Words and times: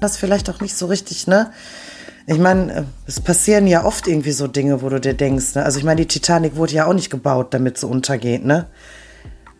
das 0.00 0.16
vielleicht 0.16 0.48
auch 0.50 0.60
nicht 0.60 0.76
so 0.76 0.86
richtig, 0.86 1.26
ne? 1.26 1.52
Ich 2.26 2.38
meine, 2.38 2.72
äh, 2.72 2.84
es 3.06 3.20
passieren 3.20 3.66
ja 3.66 3.84
oft 3.84 4.06
irgendwie 4.06 4.32
so 4.32 4.46
Dinge, 4.46 4.82
wo 4.82 4.88
du 4.88 5.00
dir 5.00 5.14
denkst, 5.14 5.54
ne? 5.54 5.64
Also 5.64 5.78
ich 5.78 5.84
meine, 5.84 6.02
die 6.02 6.08
Titanic 6.08 6.56
wurde 6.56 6.74
ja 6.74 6.86
auch 6.86 6.94
nicht 6.94 7.10
gebaut, 7.10 7.54
damit 7.54 7.78
sie 7.78 7.86
untergeht, 7.86 8.44
ne? 8.44 8.66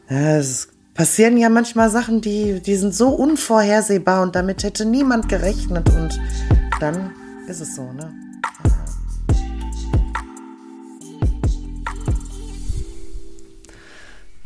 Es 0.09 0.68
passieren 0.95 1.36
ja 1.36 1.48
manchmal 1.48 1.90
Sachen, 1.90 2.21
die, 2.21 2.61
die 2.61 2.77
sind 2.77 2.95
so 2.95 3.11
unvorhersehbar 3.11 4.22
und 4.22 4.35
damit 4.35 4.62
hätte 4.62 4.85
niemand 4.85 5.29
gerechnet 5.29 5.89
und 5.90 6.21
dann 6.80 7.12
ist 7.46 7.61
es 7.61 7.75
so, 7.77 7.93
ne? 7.93 8.12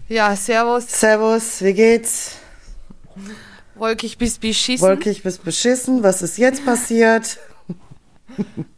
Ja, 0.09 0.37
servus. 0.37 0.89
Servus, 0.89 1.63
wie 1.63 1.73
geht's? 1.73 2.33
Wolkig 3.75 4.19
bis 4.19 4.39
beschissen. 4.39 4.87
Wolkig 4.87 5.23
bis 5.23 5.39
beschissen. 5.39 6.03
Was 6.03 6.23
ist 6.23 6.39
jetzt 6.39 6.65
passiert? 6.65 7.39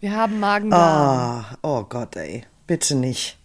Wir 0.01 0.17
haben 0.17 0.41
Magen-Darm. 0.41 1.45
Oh, 1.63 1.69
oh 1.69 1.83
Gott, 1.85 2.17
ey. 2.17 2.45
Bitte 2.67 2.95
nicht. 2.95 3.39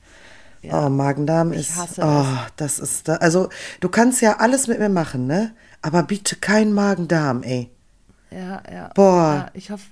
Ja. 0.62 0.86
Oh, 0.86 0.90
Magen-Darm 0.90 1.54
ist. 1.54 1.76
hasse 1.76 2.02
oh, 2.04 2.26
das 2.58 2.80
ist 2.80 3.08
da. 3.08 3.16
Also, 3.16 3.50
du 3.80 3.90
kannst 3.90 4.22
ja 4.22 4.38
alles 4.38 4.68
mit 4.68 4.80
mir 4.80 4.90
machen, 4.90 5.28
ne? 5.28 5.54
Aber 5.82 6.04
bitte 6.04 6.36
kein 6.36 6.74
Magen-Darm, 6.74 7.44
ey. 7.44 7.70
Ja, 8.32 8.62
ja. 8.72 8.92
Boah. 8.96 9.34
Ja, 9.34 9.52
ich 9.54 9.72
hoffe. 9.72 9.86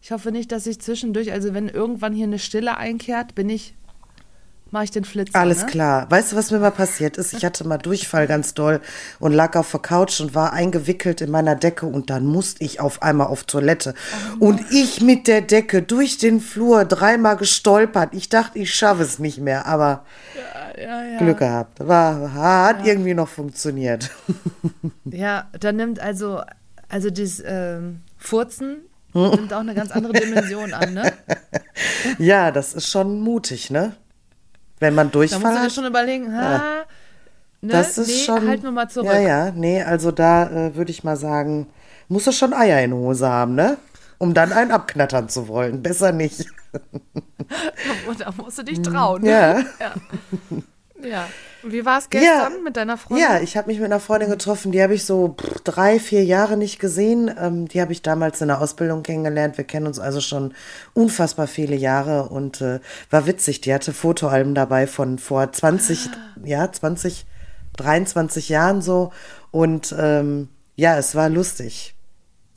Ich 0.00 0.12
hoffe 0.12 0.30
nicht, 0.30 0.52
dass 0.52 0.66
ich 0.66 0.80
zwischendurch, 0.80 1.32
also 1.32 1.54
wenn 1.54 1.68
irgendwann 1.68 2.12
hier 2.12 2.26
eine 2.26 2.38
Stille 2.38 2.76
einkehrt, 2.76 3.34
bin 3.34 3.50
ich 3.50 3.74
mache 4.72 4.84
ich 4.84 4.90
den 4.90 5.04
Flitzer. 5.04 5.38
Alles 5.38 5.62
ne? 5.62 5.66
klar. 5.66 6.10
Weißt 6.10 6.32
du, 6.32 6.36
was 6.36 6.50
mir 6.50 6.58
mal 6.58 6.70
passiert 6.70 7.16
ist? 7.16 7.32
Ich 7.32 7.44
hatte 7.44 7.66
mal 7.66 7.78
Durchfall 7.78 8.26
ganz 8.26 8.54
doll 8.54 8.80
und 9.18 9.32
lag 9.32 9.56
auf 9.56 9.70
der 9.70 9.80
Couch 9.80 10.20
und 10.20 10.34
war 10.34 10.52
eingewickelt 10.52 11.20
in 11.20 11.30
meiner 11.30 11.54
Decke 11.54 11.86
und 11.86 12.10
dann 12.10 12.26
musste 12.26 12.64
ich 12.64 12.80
auf 12.80 13.02
einmal 13.02 13.28
auf 13.28 13.44
Toilette. 13.44 13.94
Oh 14.40 14.46
und 14.46 14.60
ich 14.70 15.00
mit 15.00 15.26
der 15.26 15.40
Decke 15.40 15.82
durch 15.82 16.18
den 16.18 16.40
Flur 16.40 16.84
dreimal 16.84 17.36
gestolpert. 17.36 18.10
Ich 18.12 18.28
dachte, 18.28 18.58
ich 18.58 18.74
schaffe 18.74 19.02
es 19.02 19.18
nicht 19.18 19.38
mehr, 19.38 19.66
aber 19.66 20.04
Ja, 20.34 20.82
ja, 20.82 21.04
ja. 21.12 21.18
Glück 21.18 21.38
gehabt. 21.38 21.86
War, 21.86 22.34
hat 22.34 22.86
irgendwie 22.86 23.14
noch 23.14 23.28
funktioniert. 23.28 24.10
Ja, 25.04 25.48
da 25.58 25.72
nimmt 25.72 26.00
also, 26.00 26.42
also 26.88 27.08
das 27.08 27.42
ähm, 27.44 28.00
Furzen 28.18 28.82
nimmt 29.14 29.52
auch 29.52 29.60
eine 29.60 29.74
ganz 29.74 29.90
andere 29.90 30.12
Dimension 30.12 30.74
an, 30.74 30.94
ne? 30.94 31.12
ja, 32.18 32.50
das 32.50 32.74
ist 32.74 32.88
schon 32.88 33.20
mutig, 33.20 33.70
ne? 33.70 33.96
Wenn 34.80 34.94
man 34.94 35.08
Da 35.08 35.12
Durchfall 35.12 35.40
musst 35.40 35.52
du 35.52 35.58
dir 35.58 35.64
hat. 35.64 35.72
schon 35.72 35.86
überlegen, 35.86 36.34
ha, 36.34 36.58
ne? 37.60 37.72
Das 37.72 37.98
ist 37.98 38.08
nee, 38.08 38.24
schon. 38.24 38.48
halt 38.48 38.62
nur 38.62 38.72
mal 38.72 38.88
zurück. 38.88 39.08
Ja, 39.12 39.18
ja, 39.18 39.50
nee, 39.50 39.82
also 39.82 40.10
da 40.12 40.48
äh, 40.48 40.76
würde 40.76 40.90
ich 40.90 41.02
mal 41.04 41.16
sagen, 41.16 41.66
musst 42.08 42.26
du 42.26 42.32
schon 42.32 42.52
Eier 42.52 42.82
in 42.82 42.92
Hose 42.92 43.28
haben, 43.28 43.54
ne? 43.54 43.78
Um 44.18 44.34
dann 44.34 44.52
einen 44.52 44.70
abknattern 44.70 45.28
zu 45.28 45.48
wollen. 45.48 45.82
Besser 45.82 46.12
nicht. 46.12 46.46
Da 48.18 48.32
musst 48.36 48.58
du 48.58 48.62
dich 48.62 48.82
trauen. 48.82 49.24
Ja. 49.24 49.60
Ja. 49.80 49.94
Ja. 51.02 51.28
Wie 51.64 51.84
war 51.84 51.98
es 51.98 52.08
gestern 52.08 52.52
Ja. 52.52 52.58
mit 52.62 52.76
deiner 52.76 52.96
Freundin? 52.96 53.26
Ja, 53.28 53.40
ich 53.40 53.56
habe 53.56 53.66
mich 53.66 53.78
mit 53.78 53.86
einer 53.86 53.98
Freundin 53.98 54.30
getroffen, 54.30 54.70
die 54.70 54.80
habe 54.80 54.94
ich 54.94 55.04
so 55.04 55.34
drei, 55.64 55.98
vier 55.98 56.24
Jahre 56.24 56.56
nicht 56.56 56.78
gesehen. 56.78 57.28
Ähm, 57.36 57.66
die 57.66 57.80
habe 57.80 57.90
ich 57.92 58.00
damals 58.02 58.40
in 58.40 58.46
der 58.48 58.60
Ausbildung 58.60 59.02
kennengelernt. 59.02 59.56
Wir 59.58 59.64
kennen 59.64 59.88
uns 59.88 59.98
also 59.98 60.20
schon 60.20 60.54
unfassbar 60.94 61.48
viele 61.48 61.74
Jahre 61.74 62.28
und 62.28 62.60
äh, 62.60 62.78
war 63.10 63.26
witzig. 63.26 63.60
Die 63.62 63.74
hatte 63.74 63.92
Fotoalben 63.92 64.54
dabei 64.54 64.86
von 64.86 65.18
vor 65.18 65.50
20, 65.50 66.08
ja, 66.44 66.70
20, 66.70 67.26
23 67.76 68.48
Jahren 68.48 68.80
so. 68.80 69.12
Und 69.50 69.94
ähm, 69.98 70.48
ja, 70.76 70.96
es 70.96 71.16
war 71.16 71.28
lustig. 71.28 71.96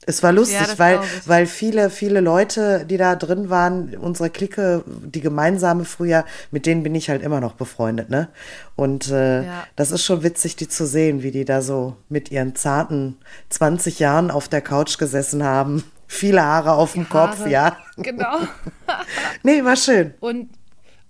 Es 0.07 0.23
war 0.23 0.31
lustig, 0.31 0.59
Ja, 0.59 0.79
weil, 0.79 0.99
weil 1.25 1.45
viele, 1.45 1.89
viele 1.91 2.21
Leute, 2.21 2.85
die 2.89 2.97
da 2.97 3.15
drin 3.15 3.49
waren, 3.51 3.95
unsere 3.97 4.29
Clique, 4.31 4.83
die 4.87 5.21
gemeinsame 5.21 5.85
früher, 5.85 6.25
mit 6.49 6.65
denen 6.65 6.81
bin 6.81 6.95
ich 6.95 7.09
halt 7.09 7.21
immer 7.21 7.39
noch 7.39 7.53
befreundet, 7.53 8.09
ne? 8.09 8.27
Und 8.75 9.09
äh, 9.11 9.43
Ja. 9.45 9.63
das 9.75 9.91
ist 9.91 10.03
schon 10.03 10.23
witzig, 10.23 10.55
die 10.55 10.67
zu 10.67 10.87
sehen, 10.87 11.21
wie 11.21 11.29
die 11.31 11.45
da 11.45 11.61
so 11.61 11.95
mit 12.09 12.31
ihren 12.31 12.55
zarten 12.55 13.17
20 13.49 13.99
Jahren 13.99 14.31
auf 14.31 14.47
der 14.47 14.61
Couch 14.61 14.97
gesessen 14.97 15.43
haben. 15.43 15.83
Viele 16.07 16.43
Haare 16.43 16.73
auf 16.73 16.93
dem 16.93 17.07
Kopf, 17.07 17.39
Haare. 17.39 17.49
ja. 17.49 17.77
Genau. 17.97 18.39
Nee, 19.43 19.63
war 19.63 19.75
schön. 19.75 20.13
Und, 20.19 20.49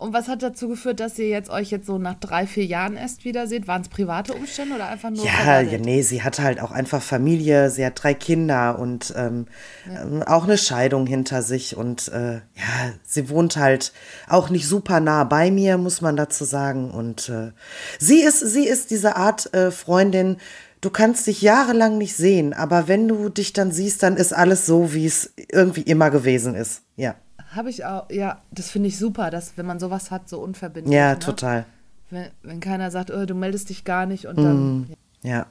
und 0.02 0.14
was 0.14 0.28
hat 0.28 0.42
dazu 0.42 0.68
geführt, 0.68 1.00
dass 1.00 1.20
ihr 1.20 1.28
jetzt 1.28 1.52
euch 1.52 1.70
jetzt 1.70 1.86
so 1.86 2.00
nach 2.00 2.16
drei, 2.16 2.48
vier 2.48 2.66
Jahren 2.66 2.98
erst 2.98 3.24
wieder 3.24 3.46
seht? 3.46 3.68
Waren 3.68 3.84
es 3.84 3.88
private 3.88 4.34
Umstände 4.34 4.74
oder 4.74 4.88
einfach 4.88 5.12
nur 5.12 5.24
Ja, 5.24 5.62
ja, 5.62 5.78
nee, 5.78 6.02
sie 6.02 6.24
hatte 6.24 6.42
halt 6.42 6.60
auch 6.60 6.72
einfach 6.72 7.04
Familie, 7.04 7.70
sie 7.70 7.86
hat 7.86 8.02
drei 8.02 8.16
Kinder 8.16 8.80
und 8.80 9.14
ähm, 9.16 9.46
ähm, 9.88 10.24
auch 10.24 10.46
eine 10.46 10.58
Scheidung 10.58 11.06
hinter 11.06 11.44
sich 11.44 11.78
und 11.78 12.08
äh, 12.08 12.38
ja, 12.38 12.94
sie 13.04 13.30
wohnt 13.30 13.58
halt 13.58 13.94
auch 14.28 14.50
nicht 14.50 14.68
super 14.68 15.00
nah 15.00 15.24
bei 15.24 15.52
mir, 15.52 15.78
muss 15.78 16.02
man 16.02 16.16
dazu 16.16 16.46
sagen. 16.46 16.90
Und 16.90 17.30
äh, 17.30 17.52
sie 18.00 18.22
ist, 18.22 18.40
sie 18.40 18.68
ist 18.68 18.90
diese 18.90 19.18
Art 19.18 19.54
äh, 19.54 19.70
Freundin, 19.70 20.38
du 20.82 20.90
kannst 20.90 21.28
dich 21.28 21.44
jahrelang 21.44 22.00
nicht 22.00 22.16
sehen, 22.16 22.54
aber 22.54 22.88
wenn 22.88 23.08
du 23.08 23.30
dich 23.30 23.54
dann 23.54 23.72
siehst, 23.72 24.02
dann 24.02 24.18
ist 24.18 24.34
alles 24.34 24.66
so, 24.66 24.96
wie 24.96 25.06
es 25.06 25.32
irgendwie 25.52 25.82
immer 25.82 26.10
gewesen 26.10 26.56
ist. 26.56 26.82
Ja. 26.96 27.14
Habe 27.54 27.70
ich 27.70 27.84
auch, 27.86 28.10
ja, 28.10 28.42
das 28.52 28.70
finde 28.70 28.88
ich 28.88 28.98
super, 28.98 29.30
dass 29.30 29.58
wenn 29.58 29.66
man 29.66 29.80
sowas 29.80 30.10
hat, 30.10 30.30
so 30.30 30.40
unverbindlich. 30.40 30.96
Ja, 30.96 31.14
ne? 31.14 31.20
total. 31.20 31.66
Wenn, 32.10 32.30
wenn 32.44 32.60
keiner 32.60 32.92
sagt, 32.92 33.12
oh, 33.12 33.26
du 33.26 33.36
meldest 33.36 33.70
dich 33.70 33.84
gar 33.84 34.06
nicht 34.06 34.26
und 34.26 34.38
dann. 34.38 34.96
Ja. 35.24 35.46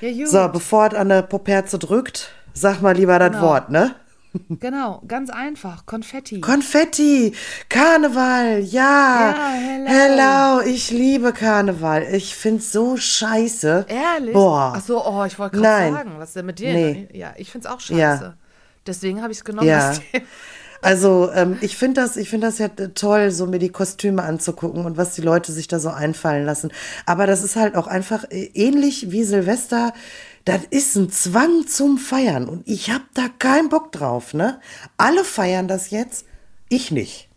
Ja. 0.00 0.10
Mhm. 0.10 0.26
So, 0.26 0.48
bevor 0.48 0.88
es 0.88 0.94
an 0.94 1.08
der 1.08 1.22
Poperze 1.22 1.78
drückt, 1.78 2.32
sag 2.54 2.80
mal 2.80 2.96
lieber 2.96 3.18
das 3.18 3.32
Genau. 3.32 3.42
Wort, 3.42 3.70
ne? 3.70 3.94
Genau, 4.60 5.02
ganz 5.08 5.30
einfach. 5.30 5.86
Konfetti. 5.86 6.40
Konfetti, 6.40 7.32
Karneval, 7.68 8.60
ja. 8.60 9.30
Ja, 9.30 9.52
hello. 9.54 9.86
hello. 9.88 10.60
ich 10.66 10.90
liebe 10.90 11.32
Karneval. 11.32 12.02
Ich 12.12 12.36
find's 12.36 12.70
so 12.70 12.96
scheiße. 12.96 13.86
Ehrlich? 13.88 14.34
Boah. 14.34 14.74
Ach 14.76 14.82
so, 14.82 15.04
oh, 15.04 15.24
ich 15.24 15.38
wollte 15.38 15.56
gerade 15.56 15.92
sagen, 15.92 16.12
was 16.18 16.28
ist 16.28 16.36
denn 16.36 16.46
mit 16.46 16.58
dir? 16.58 16.72
Nee. 16.72 17.08
Ja, 17.12 17.32
ich 17.36 17.50
finde 17.50 17.68
es 17.68 17.74
auch 17.74 17.80
scheiße. 17.80 17.98
Ja. 17.98 18.34
Deswegen 18.86 19.22
habe 19.22 19.32
ich 19.32 19.38
es 19.38 19.44
genommen. 19.44 19.66
Ja. 19.66 19.94
Also 20.80 21.30
ähm, 21.32 21.58
ich 21.60 21.76
finde 21.76 22.00
das, 22.00 22.16
ich 22.16 22.30
finde 22.30 22.46
das 22.46 22.58
ja 22.58 22.68
toll, 22.68 23.30
so 23.30 23.46
mir 23.46 23.58
die 23.58 23.70
Kostüme 23.70 24.22
anzugucken 24.22 24.84
und 24.84 24.96
was 24.96 25.14
die 25.14 25.22
Leute 25.22 25.52
sich 25.52 25.66
da 25.68 25.80
so 25.80 25.90
einfallen 25.90 26.46
lassen. 26.46 26.70
Aber 27.04 27.26
das 27.26 27.42
ist 27.42 27.56
halt 27.56 27.76
auch 27.76 27.86
einfach 27.86 28.24
äh, 28.30 28.50
ähnlich 28.54 29.10
wie 29.10 29.24
Silvester. 29.24 29.92
Das 30.44 30.60
ist 30.70 30.96
ein 30.96 31.10
Zwang 31.10 31.66
zum 31.66 31.98
Feiern 31.98 32.48
und 32.48 32.66
ich 32.66 32.90
hab 32.90 33.02
da 33.14 33.26
keinen 33.38 33.68
Bock 33.68 33.92
drauf. 33.92 34.34
Ne? 34.34 34.60
Alle 34.96 35.24
feiern 35.24 35.68
das 35.68 35.90
jetzt, 35.90 36.24
ich 36.68 36.90
nicht. 36.90 37.27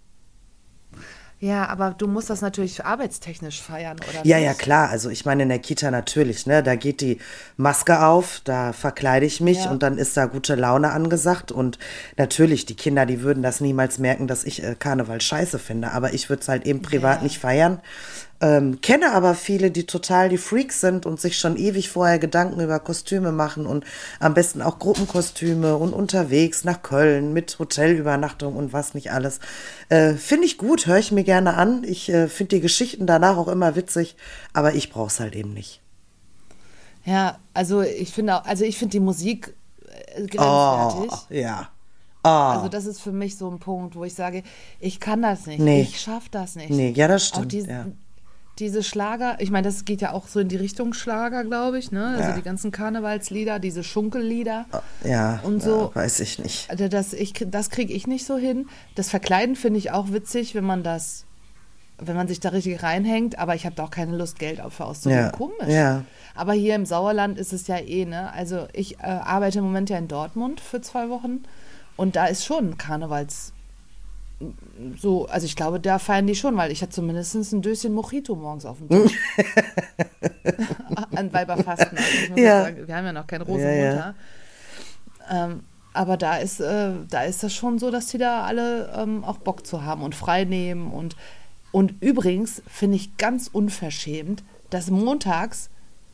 Ja, 1.44 1.68
aber 1.70 1.96
du 1.98 2.08
musst 2.08 2.30
das 2.30 2.42
natürlich 2.42 2.86
arbeitstechnisch 2.86 3.64
feiern, 3.64 3.98
oder 3.98 4.24
Ja, 4.24 4.38
nicht? 4.38 4.46
ja, 4.46 4.54
klar. 4.54 4.90
Also 4.90 5.10
ich 5.10 5.26
meine 5.26 5.42
in 5.42 5.50
der 5.50 5.58
Kita 5.58 5.90
natürlich, 5.90 6.46
ne? 6.46 6.62
Da 6.62 6.76
geht 6.76 7.02
die 7.02 7.18
Maske 7.58 8.06
auf, 8.06 8.42
da 8.44 8.74
verkleide 8.74 9.26
ich 9.26 9.42
mich 9.42 9.66
Ja. 9.66 9.72
und 9.72 9.82
dann 9.82 9.98
ist 9.98 10.16
da 10.16 10.28
gute 10.28 10.54
Laune 10.54 10.92
angesagt. 10.92 11.52
Und 11.52 11.80
natürlich, 12.16 12.68
die 12.68 12.76
Kinder, 12.76 13.08
die 13.08 13.24
würden 13.24 13.42
das 13.42 13.60
niemals 13.60 13.98
merken, 13.98 14.28
dass 14.28 14.44
ich 14.44 14.64
äh, 14.64 14.76
Karneval 14.78 15.20
scheiße 15.20 15.58
finde. 15.58 15.92
Aber 15.94 16.14
ich 16.14 16.30
würde 16.30 16.44
es 16.44 16.48
halt 16.48 16.68
eben 16.68 16.84
privat 16.84 17.18
Ja. 17.18 17.24
nicht 17.24 17.40
feiern. 17.40 17.82
Ähm, 18.42 18.82
kenne 18.82 19.14
aber 19.14 19.36
viele, 19.36 19.70
die 19.70 19.86
total 19.86 20.28
die 20.30 20.40
Freaks 20.40 20.82
sind 20.82 21.06
und 21.06 21.22
sich 21.22 21.38
schon 21.38 21.58
ewig 21.58 21.90
vorher 21.90 22.18
Gedanken 22.18 22.60
über 22.60 22.80
Kostüme 22.80 23.32
machen 23.32 23.68
und 23.68 23.86
am 24.20 24.34
besten 24.34 24.62
auch 24.64 24.80
Gruppenkostüme 24.80 25.78
und 25.78 25.94
unterwegs 25.94 26.64
nach 26.64 26.82
Köln 26.82 27.34
mit 27.34 27.60
Hotelübernachtung 27.60 28.56
und 28.56 28.74
was 28.74 28.96
nicht 28.96 29.12
alles. 29.12 29.40
Äh, 29.90 30.16
finde 30.16 30.46
ich 30.48 30.58
gut, 30.58 30.88
höre 30.88 30.98
ich 30.98 31.12
mir 31.12 31.24
gerne 31.24 31.54
an. 31.54 31.84
Ich 31.84 32.10
äh, 32.10 32.28
finde 32.28 32.56
die 32.56 32.62
Geschichten 32.62 33.06
danach 33.06 33.38
auch 33.38 33.48
immer 33.48 33.76
witzig, 33.76 34.16
aber 34.54 34.74
ich 34.74 34.92
brauche 34.92 35.08
es 35.08 35.20
halt 35.20 35.36
eben 35.36 35.54
nicht. 35.54 35.80
Ja, 37.06 37.38
also 37.54 37.82
ich 37.82 38.12
finde 38.12 38.36
auch, 38.38 38.46
also 38.46 38.64
ich 38.64 38.78
finde 38.78 38.92
die 38.94 39.00
Musik 39.00 39.54
äh, 40.16 40.24
Oh, 40.38 41.06
grenzwertig. 41.06 41.12
ja. 41.30 41.70
Oh, 42.24 42.28
Also 42.28 42.68
das 42.70 42.86
ist 42.86 43.02
für 43.02 43.12
mich 43.12 43.36
so 43.38 43.50
ein 43.50 43.58
Punkt, 43.60 43.96
wo 43.96 44.04
ich 44.04 44.14
sage, 44.14 44.44
ich 44.80 45.00
kann 45.00 45.22
das 45.24 45.48
nicht, 45.48 45.60
Nee. 45.60 45.82
ich 45.82 46.00
schaffe 46.00 46.28
das 46.32 46.56
nicht. 46.56 46.70
Nee, 46.70 46.92
ja, 46.96 47.08
das 47.08 47.24
Auch 47.32 47.38
stimmt, 47.38 47.52
die, 47.52 47.62
ja. 47.62 47.86
Diese 48.60 48.84
Schlager, 48.84 49.38
ich 49.40 49.50
meine, 49.50 49.68
das 49.68 49.86
geht 49.86 50.02
ja 50.02 50.12
auch 50.12 50.28
so 50.28 50.40
in 50.40 50.48
die 50.48 50.56
Richtung 50.58 50.94
Schlager, 50.94 51.44
glaube 51.44 51.80
ich, 51.80 51.92
ne? 51.92 52.06
Also 52.08 52.30
Ja. 52.30 52.36
die 52.36 52.42
ganzen 52.44 52.72
Karnevalslieder, 52.72 53.60
diese 53.60 53.84
Schunkellieder. 53.84 54.66
ja, 55.04 55.40
und 55.44 55.64
so. 55.64 55.92
ja, 55.94 55.96
weiß 56.02 56.20
ich 56.20 56.38
nicht. 56.38 56.70
Also 56.70 56.88
das, 56.88 57.14
ich, 57.14 57.34
das 57.48 57.70
kriege 57.70 57.94
ich 57.94 58.08
nicht 58.08 58.26
so 58.26 58.38
hin. 58.38 58.68
Das 58.96 59.10
Verkleiden 59.10 59.56
finde 59.56 59.80
ich 59.80 59.92
auch 59.92 60.12
witzig, 60.12 60.54
wenn 60.54 60.66
man 60.66 60.84
das, 60.84 61.26
wenn 61.98 62.16
man 62.16 62.28
sich 62.28 62.40
da 62.40 62.50
richtig 62.50 62.84
reinhängt, 62.84 63.40
aber 63.40 63.56
ich 63.56 63.66
habe 63.66 63.76
da 63.76 63.84
auch 63.86 63.90
keine 63.92 64.16
Lust, 64.18 64.38
Geld 64.38 64.60
dafür 64.60 64.88
auszugeben. 64.88 65.22
Ja, 65.24 65.32
Komisch. 65.32 65.68
ja. 65.68 66.04
Aber 66.36 66.54
hier 66.54 66.76
im 66.76 66.86
Sauerland 66.86 67.38
ist 67.40 67.54
es 67.54 67.68
ja 67.68 67.78
eh, 67.78 68.06
ne? 68.06 68.32
Also 68.34 68.68
ich 68.74 69.00
äh, 69.00 69.04
arbeite 69.04 69.60
im 69.60 69.66
Moment 69.66 69.90
ja 69.90 69.98
in 69.98 70.08
Dortmund 70.08 70.60
für 70.62 70.82
zwei 70.82 71.10
Wochen 71.10 71.44
und 71.98 72.16
da 72.16 72.26
ist 72.28 72.46
schon 72.46 72.78
Karnevals. 72.78 73.54
So, 75.00 75.28
also 75.28 75.46
ich 75.46 75.56
glaube, 75.56 75.80
da 75.80 76.00
feiern 76.00 76.28
die 76.28 76.36
schon, 76.36 76.58
weil 76.58 76.72
ich 76.72 76.82
hatte 76.82 76.92
zumindest 76.94 77.36
ein 77.54 77.62
Döschen 77.62 77.94
Mojito 77.94 78.36
morgens 78.36 78.66
auf 78.66 78.78
dem 78.80 78.90
Tisch. 79.08 79.18
An 81.16 81.32
Weiberfasten. 81.34 81.98
Also 81.98 82.42
Ja. 82.42 82.64
sagen, 82.64 82.88
wir 82.88 82.96
haben 82.96 83.06
ja 83.06 83.14
noch 83.14 83.28
keinen 83.28 83.42
Ja, 83.42 83.48
Rosenmontag. 83.54 84.16
ja. 85.30 85.46
Ähm, 85.46 85.62
aber 85.94 86.18
da 86.18 86.38
ist, 86.38 86.60
äh, 86.62 86.92
da 87.10 87.24
ist 87.24 87.44
das 87.44 87.54
schon 87.54 87.78
so, 87.80 87.92
dass 87.92 88.08
die 88.08 88.18
da 88.18 88.44
alle 88.44 88.94
ähm, 88.96 89.24
auch 89.24 89.38
Bock 89.38 89.66
zu 89.66 89.84
haben 89.84 90.04
und 90.04 90.16
frei 90.16 90.46
nehmen. 90.46 90.92
Und, 90.92 91.16
und 91.72 91.96
übrigens 92.02 92.62
finde 92.68 92.96
ich 92.98 93.18
ganz 93.18 93.50
unverschämt, 93.52 94.44
dass 94.70 94.90
montags 94.90 95.70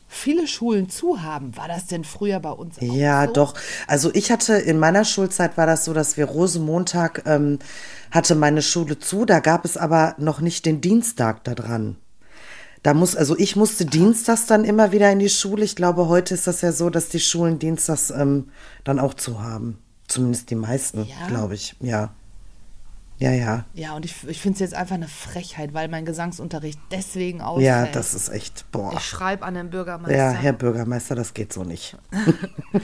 viele 0.08 0.48
Schulen 0.48 0.88
zu 0.88 1.22
haben. 1.22 1.56
War 1.56 1.68
das 1.68 1.86
denn 1.86 2.02
früher 2.04 2.40
bei 2.40 2.50
uns 2.50 2.78
auch 2.78 2.82
Ja, 2.82 3.26
so? 3.26 3.32
doch. 3.34 3.54
Also 3.86 4.10
ich 4.14 4.32
hatte 4.32 4.54
in 4.54 4.78
meiner 4.78 5.04
Schulzeit 5.04 5.56
war 5.56 5.66
das 5.66 5.84
so, 5.84 5.92
dass 5.92 6.16
wir 6.16 6.24
Rosenmontag 6.24 7.22
ähm, 7.26 7.58
hatte 8.10 8.34
meine 8.34 8.62
Schule 8.62 8.98
zu. 8.98 9.24
Da 9.26 9.40
gab 9.40 9.64
es 9.64 9.76
aber 9.76 10.14
noch 10.18 10.40
nicht 10.40 10.64
den 10.66 10.80
Dienstag 10.80 11.44
da 11.44 11.54
dran. 11.54 11.96
Da 12.82 12.94
muss, 12.94 13.16
also 13.16 13.36
ich 13.36 13.56
musste 13.56 13.84
dienstags 13.84 14.46
dann 14.46 14.64
immer 14.64 14.92
wieder 14.92 15.10
in 15.12 15.18
die 15.18 15.28
Schule. 15.28 15.64
Ich 15.64 15.76
glaube, 15.76 16.08
heute 16.08 16.34
ist 16.34 16.46
das 16.46 16.60
ja 16.62 16.72
so, 16.72 16.90
dass 16.90 17.08
die 17.08 17.20
Schulen 17.20 17.58
dienstags 17.58 18.10
ähm, 18.10 18.50
dann 18.84 18.98
auch 19.00 19.14
zu 19.14 19.42
haben. 19.42 19.78
Zumindest 20.06 20.48
die 20.50 20.54
meisten, 20.54 21.04
Ja? 21.04 21.26
glaube 21.26 21.54
ich. 21.54 21.74
Ja. 21.80 22.14
Ja, 23.18 23.32
ja. 23.32 23.64
Ja, 23.74 23.94
und 23.96 24.04
ich, 24.04 24.14
ich 24.28 24.40
finde 24.40 24.54
es 24.54 24.60
jetzt 24.60 24.74
einfach 24.74 24.94
eine 24.94 25.08
Frechheit, 25.08 25.74
weil 25.74 25.88
mein 25.88 26.04
Gesangsunterricht 26.04 26.78
deswegen 26.92 27.40
ausfällt. 27.40 27.66
Ja, 27.66 27.86
das 27.86 28.14
ist 28.14 28.28
echt, 28.28 28.70
boah. 28.70 28.92
Ich 28.94 29.00
schreibe 29.04 29.44
an 29.44 29.54
den 29.54 29.70
Bürgermeister. 29.70 30.16
Ja, 30.16 30.30
Herr 30.30 30.52
Bürgermeister, 30.52 31.14
das 31.16 31.34
geht 31.34 31.52
so 31.52 31.64
nicht. 31.64 31.96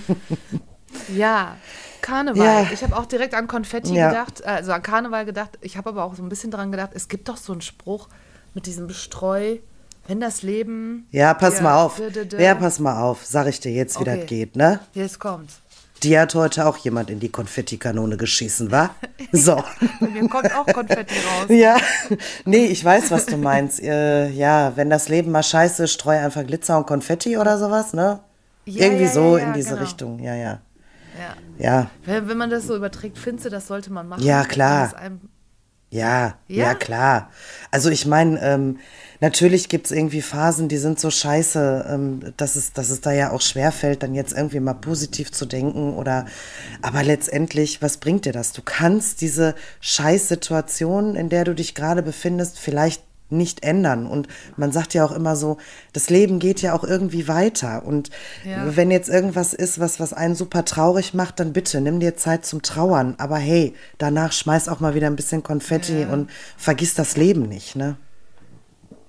Ja, 1.12 1.56
Karneval. 2.02 2.44
Ja. 2.46 2.68
Ich 2.72 2.82
habe 2.82 2.96
auch 2.96 3.06
direkt 3.06 3.34
an 3.34 3.48
Konfetti 3.48 3.94
Ja. 3.94 4.08
gedacht, 4.10 4.44
also 4.44 4.72
an 4.72 4.82
Karneval 4.82 5.24
gedacht. 5.24 5.58
Ich 5.60 5.76
habe 5.76 5.88
aber 5.90 6.04
auch 6.04 6.14
so 6.14 6.22
ein 6.22 6.28
bisschen 6.28 6.50
dran 6.50 6.70
gedacht, 6.70 6.90
es 6.94 7.08
gibt 7.08 7.28
doch 7.28 7.36
so 7.36 7.52
einen 7.52 7.62
Spruch 7.62 8.08
mit 8.54 8.66
diesem 8.66 8.86
Bestreu, 8.86 9.56
wenn 10.06 10.20
das 10.20 10.42
Leben. 10.42 11.06
Ja, 11.10 11.34
pass 11.34 11.56
Ja, 11.56 11.62
mal 11.62 11.76
auf. 11.82 12.00
Ja, 12.38 12.54
pass 12.54 12.78
mal 12.78 13.00
auf. 13.02 13.24
Sag 13.24 13.48
ich 13.48 13.58
dir 13.58 13.72
jetzt, 13.72 13.96
wie 13.98 14.02
Okay. 14.02 14.18
das 14.20 14.26
geht, 14.28 14.56
ne? 14.56 14.80
Jetzt 14.92 15.18
kommt's. 15.18 15.60
Die 16.04 16.18
hat 16.18 16.34
heute 16.34 16.66
auch 16.66 16.76
jemand 16.76 17.08
in 17.10 17.18
die 17.18 17.30
Konfettikanone 17.30 18.16
geschissen, 18.16 18.70
wa? 18.70 18.90
So. 19.32 19.56
Bei 20.00 20.06
mir 20.08 20.28
kommt 20.28 20.54
auch 20.54 20.66
Konfetti 20.66 21.14
raus. 21.14 21.46
ja, 21.48 21.76
nee, 22.44 22.66
ich 22.66 22.84
weiß, 22.84 23.10
was 23.10 23.26
du 23.26 23.36
meinst. 23.36 23.80
Äh, 23.82 24.28
ja, 24.30 24.72
wenn 24.76 24.90
das 24.90 25.08
Leben 25.08 25.32
mal 25.32 25.42
scheiße 25.42 25.84
ist, 25.84 25.92
streu 25.92 26.16
einfach 26.18 26.46
Glitzer 26.46 26.76
und 26.78 26.86
Konfetti 26.86 27.36
oder 27.38 27.58
sowas, 27.58 27.94
ne? 27.94 28.20
Ja, 28.66 28.84
Irgendwie 28.84 29.04
ja, 29.04 29.10
so 29.10 29.38
ja, 29.38 29.44
in 29.46 29.52
diese 29.54 29.70
genau. 29.70 29.82
Richtung, 29.82 30.18
ja, 30.20 30.34
ja. 30.34 30.60
Ja. 31.18 31.36
Ja, 31.58 31.90
Wenn, 32.04 32.28
wenn 32.28 32.36
man 32.36 32.50
das 32.50 32.66
so 32.66 32.76
überträgt, 32.76 33.18
findest 33.18 33.46
du, 33.46 33.50
das 33.50 33.66
sollte 33.68 33.92
man 33.92 34.08
machen. 34.08 34.22
Ja, 34.22 34.44
klar. 34.44 34.80
Wenn 34.82 34.86
es 34.88 34.94
einem- 34.94 35.20
ja, 35.94 36.34
ja, 36.48 36.64
Ja? 36.66 36.74
klar. 36.74 37.30
Also 37.70 37.88
ich 37.88 38.04
meine, 38.04 38.40
ähm, 38.42 38.78
natürlich 39.20 39.68
gibt's 39.68 39.92
irgendwie 39.92 40.22
Phasen, 40.22 40.68
die 40.68 40.76
sind 40.76 40.98
so 40.98 41.08
scheiße, 41.08 41.86
ähm, 41.88 42.32
dass, 42.36 42.56
es, 42.56 42.72
dass 42.72 42.90
es 42.90 43.00
da 43.00 43.12
ja 43.12 43.30
auch 43.30 43.40
schwerfällt, 43.40 44.02
dann 44.02 44.12
jetzt 44.12 44.32
irgendwie 44.32 44.58
mal 44.58 44.74
positiv 44.74 45.30
zu 45.30 45.46
denken 45.46 45.94
oder 45.94 46.26
aber 46.82 47.04
letztendlich, 47.04 47.80
was 47.80 47.98
bringt 47.98 48.24
dir 48.24 48.32
das? 48.32 48.52
Du 48.52 48.62
kannst 48.64 49.20
diese 49.20 49.54
Scheißsituation, 49.80 51.14
in 51.14 51.28
der 51.28 51.44
du 51.44 51.54
dich 51.54 51.76
gerade 51.76 52.02
befindest, 52.02 52.58
vielleicht 52.58 53.04
nicht 53.30 53.64
ändern. 53.64 54.06
Und 54.06 54.28
man 54.56 54.70
sagt 54.72 54.94
ja 54.94 55.04
auch 55.04 55.12
immer 55.12 55.34
so, 55.36 55.58
das 55.92 56.10
Leben 56.10 56.38
geht 56.38 56.62
ja 56.62 56.74
auch 56.74 56.84
irgendwie 56.84 57.26
weiter. 57.26 57.84
Und 57.84 58.10
Ja. 58.44 58.76
wenn 58.76 58.90
jetzt 58.90 59.08
irgendwas 59.08 59.54
ist, 59.54 59.80
was, 59.80 59.98
was 60.00 60.12
einen 60.12 60.34
super 60.34 60.64
traurig 60.64 61.14
macht, 61.14 61.40
dann 61.40 61.52
bitte 61.52 61.80
nimm 61.80 62.00
dir 62.00 62.16
Zeit 62.16 62.44
zum 62.46 62.62
Trauern. 62.62 63.14
Aber 63.18 63.36
hey, 63.38 63.74
danach 63.98 64.32
schmeiß 64.32 64.68
auch 64.68 64.80
mal 64.80 64.94
wieder 64.94 65.06
ein 65.08 65.16
bisschen 65.16 65.42
Konfetti 65.42 66.02
Ja. 66.02 66.08
und 66.08 66.30
vergiss 66.56 66.94
das 66.94 67.16
Leben 67.16 67.42
nicht, 67.48 67.76
ne? 67.76 67.96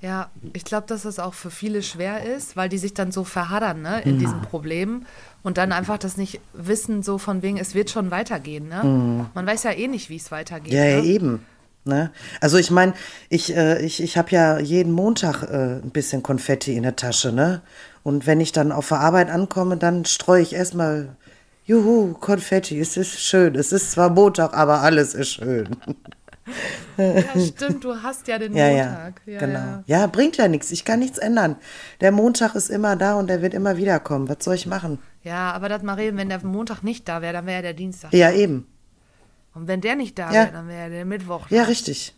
Ja, 0.01 0.29
ich 0.53 0.65
glaube, 0.65 0.85
dass 0.87 1.01
das 1.03 1.17
auch 1.17 1.33
für 1.33 1.49
viele 1.49 1.81
schwer 1.81 2.23
ist, 2.23 2.55
weil 2.55 2.69
die 2.69 2.77
sich 2.77 2.93
dann 2.93 3.11
so 3.11 3.23
verhaddern 3.23 3.81
ne, 3.81 4.01
in 4.01 4.19
diesen 4.19 4.41
Problemen 4.41 5.07
und 5.41 5.57
dann 5.57 5.71
einfach 5.71 5.97
das 5.97 6.15
nicht 6.15 6.41
wissen, 6.53 7.01
so 7.01 7.17
von 7.17 7.41
wegen, 7.41 7.57
es 7.57 7.73
wird 7.73 7.89
schon 7.89 8.11
weitergehen. 8.11 8.67
Ne? 8.67 9.27
Man 9.33 9.47
weiß 9.47 9.63
ja 9.63 9.71
eh 9.71 9.87
nicht, 9.87 10.09
wie 10.11 10.17
es 10.17 10.29
weitergeht. 10.31 10.73
Ja, 10.73 10.83
ja, 10.83 11.01
ne? 11.01 11.07
eben. 11.07 11.45
Ne? 11.85 12.11
Also 12.41 12.57
ich 12.57 12.71
meine, 12.71 12.93
ich, 13.29 13.55
äh, 13.55 13.79
ich, 13.85 14.01
ich 14.01 14.17
habe 14.17 14.31
ja 14.31 14.57
jeden 14.57 14.91
Montag 14.91 15.43
äh, 15.43 15.75
ein 15.83 15.91
bisschen 15.91 16.23
Konfetti 16.23 16.75
in 16.75 16.83
der 16.83 16.95
Tasche, 16.95 17.31
ne? 17.31 17.61
Und 18.01 18.25
wenn 18.25 18.39
ich 18.39 18.51
dann 18.51 18.71
auf 18.71 18.89
der 18.89 18.99
Arbeit 18.99 19.29
ankomme, 19.29 19.77
dann 19.77 20.05
streue 20.05 20.41
ich 20.41 20.53
erstmal, 20.53 21.15
juhu, 21.65 22.13
Konfetti, 22.13 22.79
es 22.79 22.97
ist 22.97 23.19
schön. 23.19 23.55
Es 23.55 23.71
ist 23.71 23.91
zwar 23.91 24.09
Montag, 24.09 24.55
aber 24.55 24.81
alles 24.81 25.13
ist 25.13 25.29
schön. 25.29 25.75
Ja, 26.97 27.23
stimmt, 27.47 27.83
du 27.83 27.95
hast 28.01 28.27
ja 28.27 28.37
den 28.37 28.55
Ja, 28.55 28.69
ja, 28.69 28.85
Montag. 28.85 29.21
Ja, 29.25 29.39
genau. 29.39 29.59
ja. 29.59 29.83
Ja. 29.85 30.07
bringt 30.07 30.37
ja 30.37 30.47
nichts. 30.47 30.71
Ich 30.71 30.85
kann 30.85 30.99
nichts 30.99 31.17
ändern. 31.17 31.55
Der 32.01 32.11
Montag 32.11 32.55
ist 32.55 32.69
immer 32.69 32.95
da 32.95 33.15
und 33.15 33.27
der 33.27 33.41
wird 33.41 33.53
immer 33.53 33.77
wiederkommen. 33.77 34.29
Was 34.29 34.37
soll 34.41 34.55
ich 34.55 34.65
machen? 34.65 34.99
ja, 35.23 35.51
aber 35.53 35.69
das 35.69 35.81
Marien, 35.81 36.17
wenn 36.17 36.29
der 36.29 36.45
Montag 36.45 36.83
nicht 36.83 37.07
da 37.07 37.21
wäre, 37.21 37.33
dann 37.33 37.47
wäre 37.47 37.57
ja 37.57 37.61
der 37.63 37.73
Dienstag. 37.73 38.13
Ja, 38.13 38.31
eben. 38.31 38.67
Und 39.55 39.67
wenn 39.67 39.81
der 39.81 39.95
nicht 39.95 40.19
da 40.19 40.27
Ja. 40.27 40.33
wäre, 40.43 40.51
dann 40.51 40.67
wäre 40.67 40.89
der 40.91 41.05
Mittwoch. 41.05 41.49
Ja, 41.49 41.63
richtig. 41.63 42.13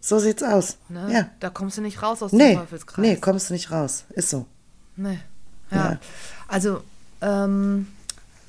So 0.00 0.18
sieht's 0.18 0.42
aus. 0.42 0.76
Ne? 0.88 1.08
Ja. 1.12 1.26
Da 1.40 1.50
kommst 1.50 1.78
du 1.78 1.82
nicht 1.82 2.02
raus 2.02 2.22
aus 2.22 2.32
Nee, 2.32 2.50
dem 2.54 2.58
Teufelskreis. 2.60 3.02
nee, 3.02 3.16
kommst 3.16 3.48
du 3.50 3.54
nicht 3.54 3.70
raus. 3.70 4.04
Ist 4.10 4.30
so. 4.30 4.46
Nee. 4.96 5.18
Ja. 5.70 5.76
Ja. 5.92 5.98
Also, 6.48 6.82
ähm, 7.22 7.86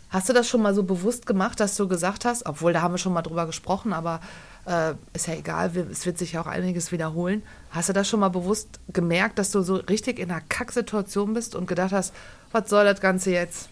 hast 0.10 0.28
du 0.30 0.34
das 0.34 0.48
schon 0.48 0.62
mal 0.62 0.74
so 0.74 0.84
bewusst 0.84 1.26
gemacht, 1.26 1.60
dass 1.60 1.76
du 1.76 1.88
gesagt 1.88 2.26
hast, 2.26 2.46
obwohl 2.46 2.74
da 2.74 2.82
haben 2.82 2.94
wir 2.94 2.98
schon 2.98 3.14
mal 3.14 3.22
drüber 3.22 3.46
gesprochen, 3.46 3.94
aber 3.94 4.20
äh, 4.66 4.94
ist 5.14 5.28
ja 5.28 5.34
egal, 5.36 5.72
es 5.92 6.06
wird 6.06 6.18
sich 6.18 6.34
ja 6.34 6.42
auch 6.42 6.48
einiges 6.48 6.92
wiederholen. 6.92 7.44
Hast 7.72 7.90
du 7.90 7.94
das 7.94 8.08
schon 8.08 8.20
mal 8.22 8.30
bewusst 8.30 8.80
gemerkt, 8.94 9.40
dass 9.40 9.52
du 9.52 9.62
so 9.62 9.76
richtig 9.76 10.20
in 10.20 10.32
einer 10.32 10.42
Kacksituation 10.42 11.34
bist 11.34 11.56
und 11.56 11.68
gedacht 11.68 11.92
hast, 11.92 12.14
was 12.52 12.70
soll 12.70 12.86
das 12.86 13.02
Ganze 13.02 13.32
jetzt? 13.32 13.70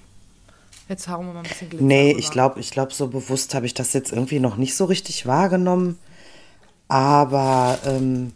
Jetzt 0.90 1.08
hauen 1.08 1.26
wir 1.28 1.34
mal 1.34 1.40
ein 1.42 1.44
bisschen 1.44 1.70
Glitzer 1.70 1.86
Nee, 1.86 2.10
rüber. 2.10 2.20
ich 2.20 2.32
glaube, 2.32 2.60
ich 2.60 2.72
glaube, 2.72 2.94
so 2.94 3.08
bewusst 3.08 3.54
habe 3.56 3.66
ich 3.68 3.74
das 3.76 3.94
jetzt 3.94 4.12
irgendwie 4.12 4.40
noch 4.40 4.58
nicht 4.58 4.76
so 4.76 4.86
richtig 4.86 5.26
wahrgenommen. 5.28 5.98
Aber 6.88 7.78
ähm, 7.86 8.34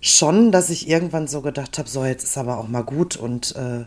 schon, 0.00 0.52
dass 0.52 0.68
ich 0.70 0.88
irgendwann 0.88 1.26
so 1.28 1.40
gedacht 1.40 1.78
habe, 1.78 1.88
so 1.88 2.04
jetzt 2.04 2.24
ist 2.24 2.36
aber 2.38 2.58
auch 2.58 2.68
mal 2.68 2.82
gut 2.84 3.16
und 3.16 3.56
äh, 3.56 3.86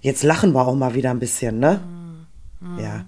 jetzt 0.00 0.24
lachen 0.24 0.52
wir 0.52 0.66
auch 0.66 0.74
mal 0.74 0.94
wieder 0.94 1.10
ein 1.10 1.20
bisschen, 1.20 1.60
ne? 1.60 1.80
Mhm. 2.60 2.78
Ja. 2.80 3.04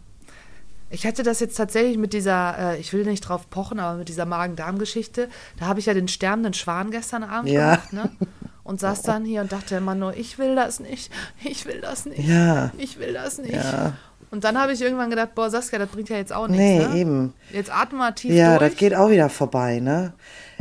Ich 0.93 1.07
hatte 1.07 1.23
das 1.23 1.39
jetzt 1.41 1.57
tatsächlich 1.57 1.99
mit 1.99 2.13
dieser, 2.13 2.75
äh, 2.75 2.81
ich 2.81 2.93
will 2.93 3.05
nicht 3.05 3.21
drauf 3.23 3.49
pochen, 3.51 3.79
aber 3.81 3.99
mit 3.99 4.09
dieser 4.09 4.27
Magen-Darm-Geschichte. 4.27 5.29
Da 5.59 5.67
habe 5.67 5.81
ich 5.81 5.87
ja 5.87 5.95
den 5.95 6.09
sterbenden 6.09 6.55
Schwan 6.55 6.91
gestern 6.93 7.23
Abend 7.25 7.51
Ja. 7.51 7.77
gemacht, 7.77 7.93
ne? 7.93 8.11
Und 8.63 8.79
saß 8.79 9.03
dann 9.03 9.25
hier 9.25 9.41
und 9.41 9.51
dachte 9.51 9.75
immer 9.75 9.97
nur, 9.97 10.17
ich 10.17 10.39
will 10.39 10.55
das 10.55 10.79
nicht, 10.79 11.11
ich 11.43 11.67
will 11.67 11.81
das 11.81 12.05
nicht, 12.07 12.21
Ja. 12.29 12.71
ich 12.79 13.01
will 13.01 13.13
das 13.15 13.39
nicht. 13.39 13.55
Ja. 13.55 13.95
Und 14.31 14.45
dann 14.45 14.57
habe 14.59 14.73
ich 14.73 14.81
irgendwann 14.81 15.11
gedacht, 15.11 15.35
boah, 15.35 15.51
Saskia, 15.51 15.79
das 15.79 15.89
bringt 15.89 16.09
ja 16.09 16.17
jetzt 16.17 16.33
auch 16.33 16.47
nichts. 16.47 16.63
Nee, 16.63 16.79
ne? 16.79 16.97
eben. 16.97 17.35
Jetzt 17.53 17.71
atme 17.75 17.99
mal 17.99 18.13
tief 18.13 18.33
Ja, 18.33 18.59
durch. 18.59 18.71
das 18.71 18.79
geht 18.79 18.95
auch 18.95 19.11
wieder 19.11 19.29
vorbei, 19.29 19.81
ne? 19.81 20.13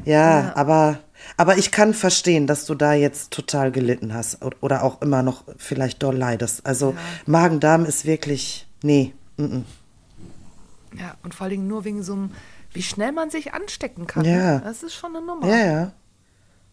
Ja, 0.06 0.40
Ja. 0.40 0.56
aber 0.56 0.98
aber 1.38 1.58
ich 1.58 1.72
kann 1.72 1.94
verstehen, 1.94 2.48
dass 2.48 2.66
du 2.66 2.74
da 2.76 2.94
jetzt 2.94 3.32
total 3.32 3.72
gelitten 3.72 4.14
hast 4.14 4.40
oder 4.62 4.84
auch 4.84 5.02
immer 5.02 5.22
noch 5.22 5.44
vielleicht 5.58 6.02
doll 6.02 6.16
leidest. 6.16 6.66
Also 6.66 6.96
Magen-Darm 7.26 7.86
ist 7.86 8.06
wirklich, 8.06 8.68
nee, 8.82 9.14
mm, 9.38 9.44
mm. 9.44 9.66
Ja, 10.98 11.16
und 11.24 11.36
vor 11.36 11.44
allen 11.46 11.52
Dingen 11.52 11.68
nur 11.68 11.84
wegen 11.84 12.02
so 12.02 12.14
einem, 12.14 12.32
wie 12.74 12.82
schnell 12.82 13.12
man 13.12 13.30
sich 13.30 13.54
anstecken 13.54 14.08
kann. 14.08 14.26
Ja. 14.26 14.56
Ne? 14.56 14.62
Das 14.64 14.82
ist 14.82 14.96
schon 14.96 15.16
eine 15.16 15.24
Nummer. 15.26 15.48
Ja, 15.48 15.58
ja. 15.66 15.92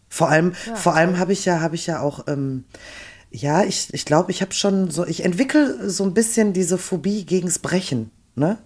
Vor 0.09 0.29
allem, 0.29 0.53
Ja, 0.65 0.75
vor 0.75 0.95
allem 0.95 1.19
habe 1.19 1.33
ich 1.33 1.45
ja, 1.45 1.59
habe 1.59 1.75
ich 1.75 1.85
ja 1.85 1.99
auch, 1.99 2.25
ähm, 2.27 2.63
ja, 3.31 3.63
ich, 3.63 3.93
ich 3.93 4.05
glaube, 4.05 4.31
ich 4.31 4.41
habe 4.41 4.53
schon 4.53 4.89
so, 4.89 5.05
ich 5.05 5.23
entwickle 5.25 5.89
so 5.89 6.03
ein 6.03 6.13
bisschen 6.13 6.53
diese 6.53 6.77
Phobie 6.77 7.25
gegens 7.25 7.59
Brechen, 7.59 8.11
ne? 8.35 8.57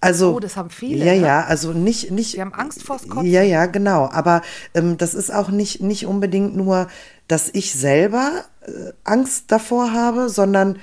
Also, 0.00 0.34
Oh, 0.34 0.40
das 0.40 0.56
haben 0.56 0.70
viele, 0.70 1.04
Ja, 1.04 1.14
ja, 1.14 1.44
also 1.44 1.72
nicht, 1.72 2.10
nicht. 2.10 2.34
Die 2.34 2.40
haben 2.40 2.52
Angst 2.52 2.82
vors 2.82 3.08
Kotzen. 3.08 3.30
Ja, 3.30 3.42
ja, 3.42 3.64
genau. 3.66 4.08
Aber 4.12 4.42
ähm, 4.74 4.98
das 4.98 5.14
ist 5.14 5.32
auch 5.32 5.48
nicht, 5.48 5.80
nicht 5.80 6.06
unbedingt 6.06 6.54
nur, 6.54 6.88
dass 7.28 7.48
ich 7.52 7.72
selber 7.72 8.44
äh, 8.60 8.92
Angst 9.04 9.44
davor 9.48 9.92
habe, 9.92 10.28
sondern 10.28 10.78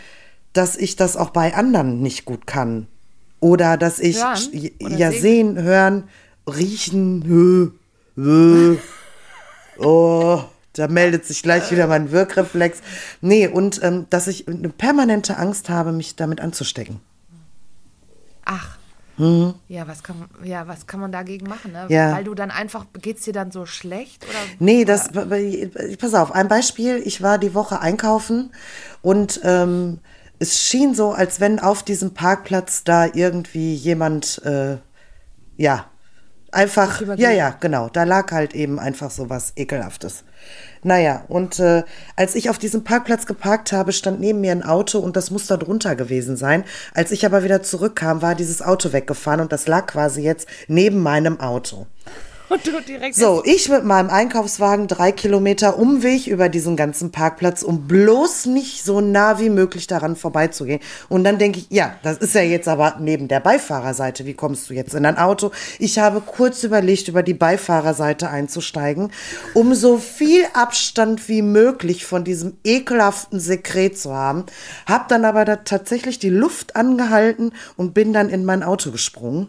dass 0.53 0.75
ich 0.75 0.96
das 0.96 1.15
auch 1.15 1.29
bei 1.29 1.53
anderen 1.55 2.01
nicht 2.01 2.25
gut 2.25 2.48
kann. 2.48 2.88
Oder 3.39 3.77
dass 3.77 4.00
ich 4.00 4.17
Hören 4.17 4.72
oder 4.82 4.98
ja 4.98 5.12
sehen? 5.12 5.22
sehen, 5.22 5.62
hören, 5.62 6.03
riechen, 6.48 7.24
hö, 7.25 7.72
hö. 8.15 8.77
Oh, 9.79 10.43
da 10.74 10.88
meldet 10.88 11.25
sich 11.25 11.44
gleich 11.44 11.72
wieder 11.72 11.88
mein 11.88 12.12
Wirkreflex. 12.12 12.82
Nee, 13.22 13.48
und 13.48 13.82
ähm, 13.84 14.08
dass 14.10 14.27
ich 14.27 14.48
eine 14.48 14.70
permanente 14.70 15.38
Angst 15.38 15.70
habe, 15.70 15.92
mich 15.92 16.15
damit 16.15 16.42
anzustecken. 16.42 17.00
Ach. 18.46 18.77
Ja, 19.68 19.88
was 19.88 20.01
kann, 20.01 20.25
ja, 20.44 20.68
was 20.68 20.88
kann 20.88 21.00
man 21.00 21.12
dagegen 21.12 21.48
machen? 21.48 21.72
Ne? 21.72 21.86
Mhm. 21.86 21.92
Ja. 21.92 22.13
Weil 22.13 22.24
du 22.24 22.34
dann 22.34 22.50
einfach, 22.50 22.88
geht's 23.00 23.24
dir 23.24 23.34
dann 23.34 23.51
so 23.51 23.68
schlecht? 23.68 24.24
Oder? 24.24 24.39
Nee, 24.58 24.86
das, 24.86 25.12
pass 26.00 26.13
auf, 26.15 26.32
ein 26.32 26.48
Beispiel. 26.48 27.01
Ich 27.06 27.22
war 27.22 27.38
die 27.38 27.53
Woche 27.53 27.80
einkaufen 27.80 28.51
und 29.03 29.39
ähm, 29.44 30.00
es 30.39 30.60
schien 30.60 30.96
so, 30.96 31.12
als 31.12 31.39
wenn 31.39 31.60
auf 31.60 31.84
diesem 31.84 32.15
Parkplatz 32.15 32.84
da 32.84 33.06
irgendwie 33.06 33.75
jemand, 33.75 34.42
äh, 34.46 34.77
ja, 35.58 35.86
einfach, 36.53 37.01
ja, 37.17 37.31
ja, 37.31 37.55
genau, 37.60 37.89
da 37.89 38.03
lag 38.03 38.31
halt 38.31 38.53
eben 38.53 38.79
einfach 38.79 39.12
so 39.12 39.29
was 39.29 39.53
Ekelhaftes. 39.55 40.24
Naja, 40.83 41.24
und 41.29 41.60
äh, 41.60 41.83
als 42.15 42.36
ich 42.36 42.50
auf 42.50 42.57
diesem 42.57 42.83
Parkplatz 42.83 43.25
geparkt 43.25 43.72
habe, 43.72 43.93
stand 43.93 44.19
neben 44.19 44.41
mir 44.41 44.51
ein 44.51 44.63
Auto 44.63 45.00
und 45.00 45.15
das 45.15 45.31
muss 45.31 45.48
da 45.48 45.55
drunter 45.55 45.95
gewesen 45.95 46.36
sein. 46.36 46.65
Als 46.93 47.12
ich 47.12 47.25
aber 47.25 47.43
wieder 47.43 47.63
zurückkam, 47.63 48.22
war 48.22 48.36
dieses 48.36 48.62
Auto 48.62 48.91
weggefahren 48.91 49.39
und 49.39 49.51
das 49.51 49.67
lag 49.67 49.88
quasi 49.88 50.22
jetzt 50.22 50.48
neben 50.67 51.00
meinem 51.00 51.39
Auto. 51.39 51.88
Und 52.53 52.67
du 52.67 52.81
direkt. 52.81 53.15
So, 53.15 53.41
ich 53.45 53.67
mit 53.67 53.83
meinem 53.83 54.12
Einkaufswagen 54.12 54.88
drei 54.88 55.12
Kilometer 55.12 55.79
Umweg 55.79 56.27
über 56.27 56.50
diesen 56.50 56.75
ganzen 56.75 57.12
Parkplatz, 57.12 57.63
um 57.63 57.88
bloß 57.88 58.45
nicht 58.45 58.83
so 58.83 59.01
nah 59.01 59.39
wie 59.39 59.50
möglich 59.50 59.88
daran 59.88 60.15
vorbeizugehen. 60.15 60.79
Und 61.10 61.24
dann 61.24 61.39
denke 61.39 61.57
ich, 61.57 61.65
ja, 61.72 61.95
das 62.03 62.17
ist 62.17 62.36
ja 62.36 62.41
jetzt 62.41 62.67
aber 62.67 62.98
neben 63.00 63.27
der 63.27 63.39
Beifahrerseite. 63.39 64.27
Wie 64.27 64.36
kommst 64.36 64.69
du 64.69 64.75
jetzt 64.75 64.93
in 64.93 65.03
ein 65.07 65.17
Auto? 65.17 65.50
Ich 65.79 65.98
habe 65.98 66.22
kurz 66.22 66.63
überlegt, 66.63 67.07
über 67.07 67.24
die 67.24 67.33
Beifahrerseite 67.33 68.29
einzusteigen, 68.29 69.12
um 69.55 69.74
so 69.74 69.98
viel 69.98 70.45
Abstand 70.53 71.27
wie 71.29 71.41
möglich 71.41 72.05
von 72.05 72.24
diesem 72.24 72.57
ekelhaften 72.63 73.39
Sekret 73.39 73.98
zu 73.98 74.13
haben. 74.13 74.45
Hab 74.86 75.07
dann 75.07 75.25
aber 75.25 75.43
da 75.43 75.55
tatsächlich 75.55 76.19
die 76.19 76.29
Luft 76.29 76.75
angehalten 76.75 77.51
und 77.77 77.95
bin 77.95 78.13
dann 78.13 78.29
in 78.29 78.45
mein 78.45 78.62
Auto 78.62 78.91
gesprungen. 78.91 79.48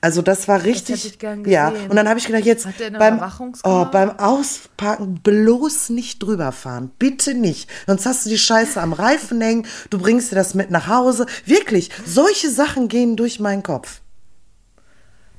Also 0.00 0.22
das 0.22 0.48
war 0.48 0.62
richtig. 0.64 1.18
Das 1.18 1.38
ja, 1.46 1.68
und 1.68 1.96
dann 1.96 2.08
habe 2.08 2.18
ich 2.18 2.26
gedacht, 2.26 2.44
jetzt 2.44 2.66
beim, 2.98 3.20
oh, 3.64 3.84
beim 3.86 4.18
Auspacken 4.18 5.20
bloß 5.22 5.90
nicht 5.90 6.22
drüber 6.22 6.52
fahren. 6.52 6.90
Bitte 6.98 7.34
nicht. 7.34 7.68
Sonst 7.86 8.06
hast 8.06 8.24
du 8.24 8.30
die 8.30 8.38
Scheiße 8.38 8.80
am 8.80 8.92
Reifen 8.92 9.40
hängen, 9.40 9.66
du 9.90 9.98
bringst 9.98 10.32
dir 10.32 10.36
das 10.36 10.54
mit 10.54 10.70
nach 10.70 10.88
Hause. 10.88 11.26
Wirklich, 11.44 11.90
solche 12.06 12.50
Sachen 12.50 12.88
gehen 12.88 13.16
durch 13.16 13.40
meinen 13.40 13.62
Kopf. 13.62 14.00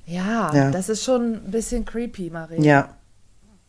Ja, 0.06 0.54
ja. 0.54 0.72
das 0.72 0.90
ist 0.90 1.04
schon 1.04 1.36
ein 1.36 1.52
bisschen 1.52 1.86
creepy, 1.86 2.30
Marie. 2.30 2.62
Ja. 2.62 2.90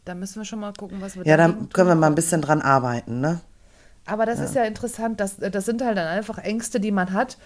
Da 0.05 0.15
müssen 0.15 0.41
wir 0.41 0.45
schon 0.45 0.59
mal 0.59 0.73
gucken, 0.73 1.01
was 1.01 1.15
wir 1.15 1.25
Ja, 1.25 1.37
da 1.37 1.55
können 1.73 1.89
wir 1.89 1.95
mal 1.95 2.09
ein 2.09 2.17
bisschen 2.17 2.43
dran 2.43 2.61
arbeiten, 2.61 3.21
ne? 3.21 3.41
Aber 4.05 4.27
das 4.27 4.39
ja. 4.39 4.45
ist 4.45 4.55
ja 4.57 4.65
interessant, 4.65 5.21
das, 5.21 5.37
das 5.37 5.65
sind 5.65 5.81
halt 5.81 5.97
dann 5.97 6.09
einfach 6.09 6.39
Ängste, 6.39 6.81
die 6.81 6.91
man 6.91 7.13
hat 7.13 7.39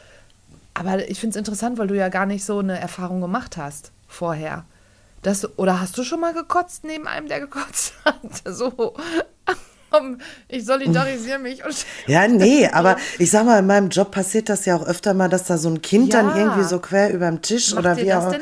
aber 0.78 1.08
ich 1.08 1.20
finde 1.20 1.30
es 1.30 1.36
interessant, 1.36 1.78
weil 1.78 1.86
du 1.86 1.96
ja 1.96 2.08
gar 2.08 2.26
nicht 2.26 2.44
so 2.44 2.58
eine 2.58 2.78
Erfahrung 2.78 3.20
gemacht 3.20 3.56
hast 3.56 3.92
vorher. 4.06 4.64
Das, 5.22 5.58
oder 5.58 5.80
hast 5.80 5.96
du 5.98 6.04
schon 6.04 6.20
mal 6.20 6.34
gekotzt 6.34 6.84
neben 6.84 7.06
einem, 7.06 7.28
der 7.28 7.40
gekotzt 7.40 7.94
hat? 8.04 8.20
So. 8.44 8.94
Ich 10.48 10.66
solidarisiere 10.66 11.38
mich. 11.38 11.62
ja, 12.06 12.28
nee, 12.28 12.68
aber 12.68 12.96
ich 13.18 13.30
sag 13.30 13.46
mal, 13.46 13.60
in 13.60 13.66
meinem 13.66 13.88
Job 13.88 14.10
passiert 14.10 14.50
das 14.50 14.66
ja 14.66 14.76
auch 14.76 14.86
öfter 14.86 15.14
mal, 15.14 15.28
dass 15.30 15.44
da 15.44 15.56
so 15.56 15.70
ein 15.70 15.80
Kind 15.80 16.12
ja. 16.12 16.20
dann 16.20 16.36
irgendwie 16.36 16.64
so 16.64 16.80
quer 16.80 17.14
über 17.14 17.26
dem 17.26 17.40
Tisch 17.40 17.70
Macht 17.70 17.78
oder 17.78 17.96
wie 17.96 18.12
auch 18.12 18.32
immer. 18.32 18.40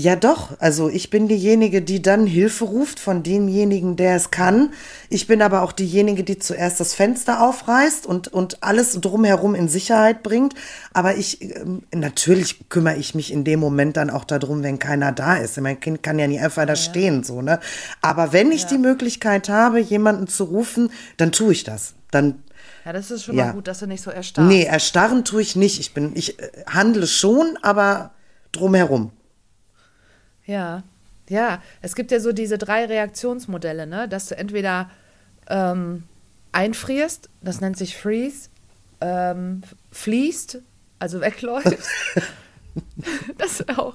Ja, 0.00 0.14
doch. 0.14 0.56
Also 0.60 0.88
ich 0.88 1.10
bin 1.10 1.26
diejenige, 1.26 1.82
die 1.82 2.00
dann 2.00 2.24
Hilfe 2.24 2.66
ruft 2.66 3.00
von 3.00 3.24
demjenigen, 3.24 3.96
der 3.96 4.14
es 4.14 4.30
kann. 4.30 4.72
Ich 5.08 5.26
bin 5.26 5.42
aber 5.42 5.62
auch 5.62 5.72
diejenige, 5.72 6.22
die 6.22 6.38
zuerst 6.38 6.78
das 6.78 6.94
Fenster 6.94 7.42
aufreißt 7.42 8.06
und, 8.06 8.28
und 8.28 8.62
alles 8.62 9.00
drumherum 9.00 9.56
in 9.56 9.66
Sicherheit 9.66 10.22
bringt. 10.22 10.54
Aber 10.92 11.16
ich, 11.16 11.42
ähm, 11.42 11.82
natürlich 11.92 12.68
kümmere 12.68 12.94
ich 12.94 13.16
mich 13.16 13.32
in 13.32 13.42
dem 13.42 13.58
Moment 13.58 13.96
dann 13.96 14.08
auch 14.10 14.22
darum, 14.22 14.62
wenn 14.62 14.78
keiner 14.78 15.10
da 15.10 15.34
ist. 15.34 15.60
Mein 15.60 15.80
Kind 15.80 16.04
kann 16.04 16.20
ja 16.20 16.28
nicht 16.28 16.42
einfach 16.42 16.64
da 16.64 16.74
ja. 16.74 16.76
stehen, 16.76 17.24
so, 17.24 17.42
ne? 17.42 17.58
Aber 18.00 18.32
wenn 18.32 18.52
ich 18.52 18.62
ja. 18.62 18.68
die 18.68 18.78
Möglichkeit 18.78 19.48
habe, 19.48 19.80
jemanden 19.80 20.28
zu 20.28 20.44
rufen, 20.44 20.92
dann 21.16 21.32
tue 21.32 21.50
ich 21.50 21.64
das. 21.64 21.94
Dann 22.12 22.44
ja, 22.84 22.92
das 22.92 23.10
ist 23.10 23.24
schon 23.24 23.34
ja. 23.34 23.46
mal 23.46 23.52
gut, 23.54 23.66
dass 23.66 23.80
du 23.80 23.86
nicht 23.88 24.04
so 24.04 24.12
erstarrst. 24.12 24.48
Nee, 24.48 24.62
erstarren 24.62 25.24
tue 25.24 25.42
ich 25.42 25.56
nicht. 25.56 25.80
Ich 25.80 25.92
bin, 25.92 26.12
ich 26.14 26.38
äh, 26.38 26.50
handle 26.68 27.08
schon, 27.08 27.58
aber 27.62 28.12
drumherum. 28.52 29.10
Ja, 30.48 30.82
ja. 31.28 31.62
Es 31.82 31.94
gibt 31.94 32.10
ja 32.10 32.18
so 32.18 32.32
diese 32.32 32.58
drei 32.58 32.86
Reaktionsmodelle, 32.86 33.86
ne? 33.86 34.08
Dass 34.08 34.26
du 34.26 34.36
entweder 34.36 34.90
ähm, 35.48 36.04
einfrierst, 36.52 37.28
das 37.42 37.60
nennt 37.60 37.76
sich 37.76 37.96
Freeze, 37.96 38.48
ähm, 39.00 39.62
fließt, 39.92 40.60
also 40.98 41.20
wegläufst. 41.20 41.76
das 43.38 43.60
ist 43.60 43.78
auch. 43.78 43.94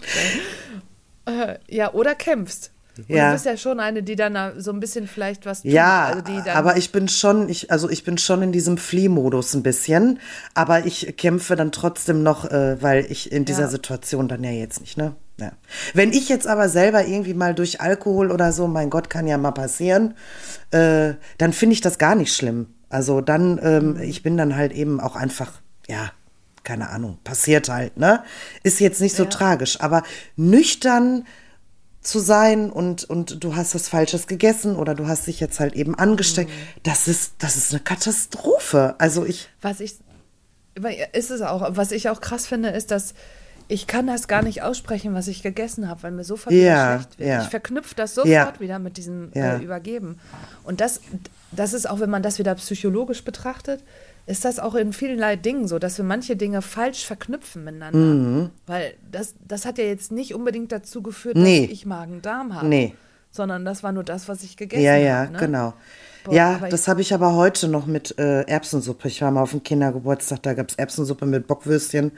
Äh, 1.26 1.58
ja, 1.70 1.92
oder 1.94 2.16
kämpfst. 2.16 2.72
Und 2.96 3.10
ja. 3.10 3.30
du 3.30 3.34
bist 3.34 3.46
ja 3.48 3.58
schon 3.58 3.80
eine, 3.80 4.04
die 4.04 4.16
dann 4.16 4.62
so 4.62 4.72
ein 4.72 4.80
bisschen 4.80 5.08
vielleicht 5.08 5.48
was 5.48 5.64
tut. 5.64 5.72
Ja, 5.72 6.22
also 6.24 6.52
aber 6.52 6.78
ich 6.78 6.92
bin 6.92 7.08
schon, 7.08 7.50
ich, 7.50 7.72
also 7.72 7.90
ich 7.90 8.04
bin 8.04 8.20
schon 8.20 8.44
in 8.44 8.52
diesem 8.52 8.78
Fliehmodus 8.78 9.56
ein 9.56 9.64
bisschen, 9.64 10.20
aber 10.54 10.86
ich 10.86 11.18
kämpfe 11.18 11.56
dann 11.56 11.72
trotzdem 11.72 12.22
noch, 12.22 12.46
äh, 12.52 12.80
weil 12.84 13.06
ich 13.10 13.32
in 13.32 13.46
dieser 13.46 13.64
ja. 13.64 13.68
Situation 13.70 14.28
dann 14.28 14.44
ja 14.44 14.52
jetzt 14.52 14.82
nicht, 14.82 14.96
ne? 14.98 15.16
Ja. 15.40 15.52
Wenn 15.94 16.12
ich 16.12 16.30
jetzt 16.30 16.48
aber 16.48 16.70
selber 16.70 17.06
irgendwie 17.06 17.34
mal 17.34 17.56
durch 17.56 17.82
Alkohol 17.82 18.32
oder 18.32 18.52
so, 18.52 18.68
mein 18.68 18.90
Gott, 18.90 19.10
kann 19.10 19.28
ja 19.28 19.38
mal 19.38 19.52
passieren, 19.52 20.16
äh, 20.72 21.14
dann 21.38 21.54
finde 21.54 21.74
ich 21.74 21.82
das 21.82 21.98
gar 21.98 22.16
nicht 22.16 22.36
schlimm. 22.36 22.68
Also 22.90 23.22
dann, 23.22 23.60
ähm, 23.64 24.00
ich 24.00 24.22
bin 24.22 24.38
dann 24.38 24.56
halt 24.56 24.72
eben 24.72 25.00
auch 25.00 25.16
einfach, 25.16 25.52
ja, 25.88 26.12
keine 26.64 26.90
Ahnung, 26.90 27.18
passiert 27.24 27.68
halt, 27.68 27.98
ne? 27.98 28.24
Ist 28.62 28.80
jetzt 28.80 29.02
nicht 29.02 29.16
so 29.16 29.24
ja. 29.24 29.30
tragisch, 29.30 29.82
aber 29.82 30.04
nüchtern 30.36 31.26
zu 32.02 32.20
sein 32.20 32.70
und, 32.70 33.06
und 33.06 33.44
du 33.44 33.56
hast 33.56 33.74
was 33.76 33.88
Falsches 33.88 34.28
gegessen 34.28 34.76
oder 34.76 34.94
du 34.94 35.08
hast 35.08 35.28
dich 35.28 35.40
jetzt 35.40 35.60
halt 35.60 35.74
eben 35.74 35.96
angesteckt, 35.96 36.52
mhm. 36.52 36.80
das 36.84 37.08
ist, 37.08 37.36
das 37.40 37.56
ist 37.56 37.72
eine 37.72 37.80
Katastrophe. 37.80 38.96
Also 39.00 39.26
ich. 39.26 39.50
Was 39.62 39.80
ich, 39.80 39.96
ist 41.14 41.32
es 41.32 41.42
auch, 41.42 41.76
was 41.76 41.92
ich 41.92 42.10
auch 42.10 42.22
krass 42.22 42.46
finde, 42.46 42.70
ist, 42.70 42.92
dass 42.92 43.14
ich 43.68 43.88
kann 43.88 44.08
das 44.08 44.28
gar 44.28 44.44
nicht 44.44 44.62
aussprechen, 44.62 45.14
was 45.14 45.28
ich 45.28 45.44
gegessen 45.44 45.90
habe, 45.90 46.04
weil 46.04 46.12
mir 46.12 46.24
sofort 46.24 46.54
ja, 46.54 46.98
schlecht 46.98 47.20
wird. 47.20 47.30
Ja. 47.30 47.42
Ich 47.42 47.50
verknüpfe 47.50 47.96
das 47.96 48.16
sofort 48.16 48.30
ja. 48.30 48.60
wieder 48.60 48.80
mit 48.80 48.98
diesem 48.98 49.32
äh, 49.34 49.58
Übergeben. 49.58 50.20
Und 50.64 50.82
das, 50.82 51.02
das 51.52 51.74
ist 51.74 51.90
auch, 51.90 52.00
wenn 52.00 52.10
man 52.10 52.24
das 52.24 52.40
wieder 52.40 52.56
psychologisch 52.56 53.24
betrachtet, 53.24 53.84
ist 54.26 54.46
das 54.46 54.60
auch 54.60 54.76
in 54.76 54.94
vielerlei 54.94 55.36
Dingen 55.36 55.68
so, 55.68 55.80
dass 55.80 55.98
wir 55.98 56.06
manche 56.06 56.36
Dinge 56.36 56.62
falsch 56.62 57.06
verknüpfen 57.06 57.64
miteinander. 57.64 58.00
Mhm. 58.00 58.50
Weil 58.66 58.94
das, 59.12 59.36
das 59.46 59.66
hat 59.66 59.78
ja 59.78 59.84
jetzt 59.84 60.12
nicht 60.12 60.34
unbedingt 60.34 60.72
dazu 60.72 61.02
geführt, 61.02 61.36
nee. 61.36 61.62
dass 61.62 61.72
ich 61.72 61.86
Magen-Darm 61.86 62.56
habe. 62.56 62.68
Nee. 62.68 62.96
Sondern 63.32 63.66
das 63.66 63.84
war 63.84 63.92
nur 63.92 64.04
das, 64.04 64.30
was 64.30 64.44
ich 64.44 64.56
gegessen 64.56 64.86
habe. 64.88 65.00
Ja, 65.00 65.24
ja, 65.24 65.30
ne? 65.30 65.38
genau. 65.38 65.74
Boah, 66.24 66.34
ja, 66.34 66.60
das 66.70 66.88
habe 66.88 67.02
ich 67.02 67.14
aber 67.14 67.36
heute 67.36 67.68
noch 67.68 67.86
mit 67.86 68.18
äh, 68.18 68.42
Erbsensuppe. 68.42 69.08
Ich 69.08 69.22
war 69.22 69.32
mal 69.32 69.42
auf 69.42 69.52
dem 69.52 69.64
Kindergeburtstag, 69.64 70.42
da 70.44 70.54
gab 70.54 70.70
es 70.70 70.76
Erbsensuppe 70.76 71.26
mit 71.26 71.48
Bockwürstchen 71.48 72.12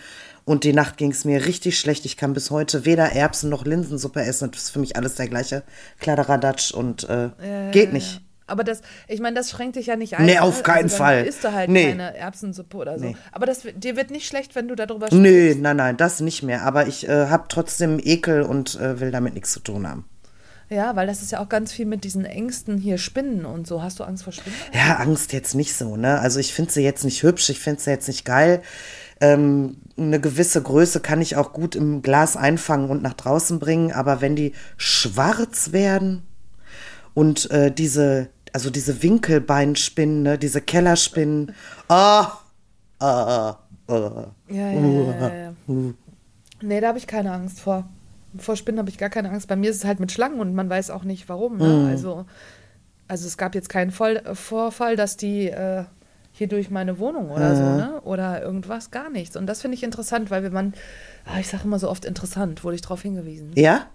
und 0.46 0.64
die 0.64 0.74
Nacht 0.74 0.98
ging 0.98 1.12
es 1.12 1.26
mir 1.26 1.46
richtig 1.46 1.80
schlecht. 1.80 2.06
Ich 2.06 2.18
kann 2.18 2.34
bis 2.34 2.52
heute 2.52 2.86
weder 2.86 3.12
Erbsen 3.12 3.50
noch 3.50 3.66
Linsensuppe 3.66 4.22
essen. 4.22 4.52
Das 4.52 4.64
ist 4.64 4.70
für 4.70 4.80
mich 4.80 4.96
alles 4.96 5.16
der 5.16 5.28
gleiche 5.28 5.64
Kladderadatsch 6.00 6.72
und 6.72 7.10
äh, 7.10 7.26
äh, 7.26 7.72
geht 7.72 7.94
nicht. 7.94 8.22
Aber 8.48 8.64
das, 8.64 8.82
ich 9.08 9.20
meine, 9.20 9.36
das 9.36 9.50
schränkt 9.50 9.76
dich 9.76 9.88
ja 9.88 9.96
nicht 9.96 10.18
ein. 10.18 10.26
Nee, 10.26 10.38
auf 10.38 10.62
keinen 10.62 10.84
also, 10.84 10.98
Fall. 10.98 11.26
Isst 11.26 11.44
du 11.44 11.52
halt 11.52 11.70
nee. 11.70 11.90
keine 11.90 12.16
Erbsensuppe 12.16 12.78
oder 12.78 13.00
so. 13.00 13.06
Nee. 13.06 13.16
Aber 13.32 13.48
das, 13.48 13.64
dir 13.76 13.96
wird 13.96 14.12
nicht 14.12 14.28
schlecht, 14.28 14.56
wenn 14.56 14.68
du 14.68 14.76
darüber 14.76 15.08
sprichst. 15.08 15.22
Nee, 15.22 15.56
nein, 15.60 15.78
nein, 15.78 15.98
das 15.98 16.20
nicht 16.20 16.44
mehr. 16.44 16.62
Aber 16.64 16.88
ich 16.88 17.08
äh, 17.08 17.28
habe 17.28 17.46
trotzdem 17.50 18.00
Ekel 18.00 18.44
und 18.44 18.80
äh, 18.80 19.00
will 19.00 19.10
damit 19.10 19.34
nichts 19.34 19.52
zu 19.52 19.62
tun 19.62 19.90
haben. 19.90 20.06
Ja, 20.70 20.96
weil 20.96 21.06
das 21.06 21.22
ist 21.22 21.32
ja 21.32 21.40
auch 21.40 21.50
ganz 21.50 21.72
viel 21.72 21.86
mit 21.86 22.04
diesen 22.04 22.26
Ängsten 22.26 22.78
hier, 22.78 22.98
Spinnen 22.98 23.46
und 23.46 23.68
so. 23.68 23.84
Hast 23.84 24.00
du 24.00 24.04
Angst 24.04 24.24
vor 24.24 24.34
Spinnen? 24.34 24.58
Ja, 24.74 24.96
Angst 24.96 25.32
jetzt 25.32 25.54
nicht 25.54 25.76
so, 25.76 25.96
ne? 25.96 26.20
Also 26.20 26.40
ich 26.40 26.54
finde 26.54 26.72
sie 26.72 26.82
jetzt 26.82 27.04
nicht 27.04 27.22
hübsch, 27.22 27.50
ich 27.50 27.60
finde 27.60 27.82
sie 27.82 27.92
jetzt 27.92 28.08
nicht 28.08 28.26
geil. 28.26 28.62
Ähm, 29.22 29.78
eine 29.98 30.20
gewisse 30.20 30.62
Größe 30.62 31.00
kann 31.00 31.22
ich 31.22 31.36
auch 31.36 31.54
gut 31.54 31.76
im 31.76 32.02
Glas 32.02 32.36
einfangen 32.36 32.90
und 32.90 33.02
nach 33.02 33.14
draußen 33.14 33.60
bringen, 33.60 33.92
aber 33.92 34.22
wenn 34.22 34.36
die 34.36 34.54
schwarz 34.76 35.72
werden 35.72 36.24
und 37.14 37.50
äh, 37.52 37.72
diese, 37.72 38.30
also 38.52 38.70
diese 38.70 39.04
Winkelbeinspinnen, 39.04 40.24
ne, 40.24 40.38
diese 40.38 40.62
Kellerspinnen, 40.62 41.54
ah, 41.88 42.40
ah, 43.00 43.58
ah, 43.88 44.32
ja, 44.50 44.72
ja, 44.72 44.72
ja, 44.72 45.36
ja, 45.36 45.54
uh. 45.68 45.94
Nee, 46.62 46.82
da 46.82 46.88
habe 46.90 46.98
ich 46.98 47.08
keine 47.08 47.32
Angst 47.32 47.60
vor. 47.60 47.88
Vor 48.38 48.56
Spinnen 48.56 48.80
habe 48.80 48.90
ich 48.90 48.98
gar 48.98 49.10
keine 49.10 49.30
Angst. 49.30 49.48
Bei 49.48 49.56
mir 49.56 49.70
ist 49.70 49.78
es 49.78 49.86
halt 49.86 50.00
mit 50.00 50.12
Schlangen 50.12 50.40
und 50.40 50.54
man 50.54 50.70
weiß 50.70 50.90
auch 50.90 51.04
nicht 51.04 51.30
warum. 51.30 51.58
Ne? 51.58 51.68
Mm. 51.68 51.86
Also, 51.88 52.26
also 53.08 53.28
es 53.28 53.38
gab 53.38 53.56
jetzt 53.56 53.70
keinen 53.70 53.92
Voll 53.92 54.22
Vorfall, 54.34 54.96
dass 54.96 55.18
die 55.18 55.48
äh, 55.48 55.86
hier 56.32 56.48
durch 56.48 56.70
meine 56.70 57.00
Wohnung 57.00 57.32
oder 57.32 57.54
mhm. 57.54 57.56
so, 57.56 57.64
ne? 57.64 58.02
Oder 58.02 58.42
irgendwas, 58.42 58.92
gar 58.92 59.10
nichts. 59.10 59.38
Und 59.38 59.48
das 59.48 59.62
finde 59.62 59.76
ich 59.76 59.84
interessant, 59.84 60.30
weil 60.32 60.44
wenn 60.44 60.52
man, 60.52 60.74
ah, 61.26 61.40
ich 61.40 61.48
sage 61.48 61.64
immer 61.64 61.80
so 61.80 61.90
oft 61.90 62.04
interessant, 62.04 62.64
wurde 62.64 62.76
ich 62.76 62.82
darauf 62.82 63.02
hingewiesen. 63.02 63.52
Ja? 63.56 63.88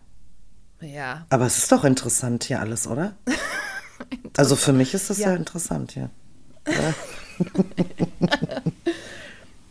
Ja. 0.80 1.26
Aber 1.28 1.44
es 1.44 1.59
ist 1.59 1.70
doch 1.70 1.85
interessant 1.85 2.44
hier 2.44 2.61
alles, 2.61 2.87
oder? 2.87 3.12
also 4.38 4.56
für 4.56 4.73
mich 4.73 4.94
ist 4.94 5.11
das 5.11 5.18
ja, 5.18 5.30
ja 5.30 5.37
interessant, 5.37 5.94
ja. 5.94 6.09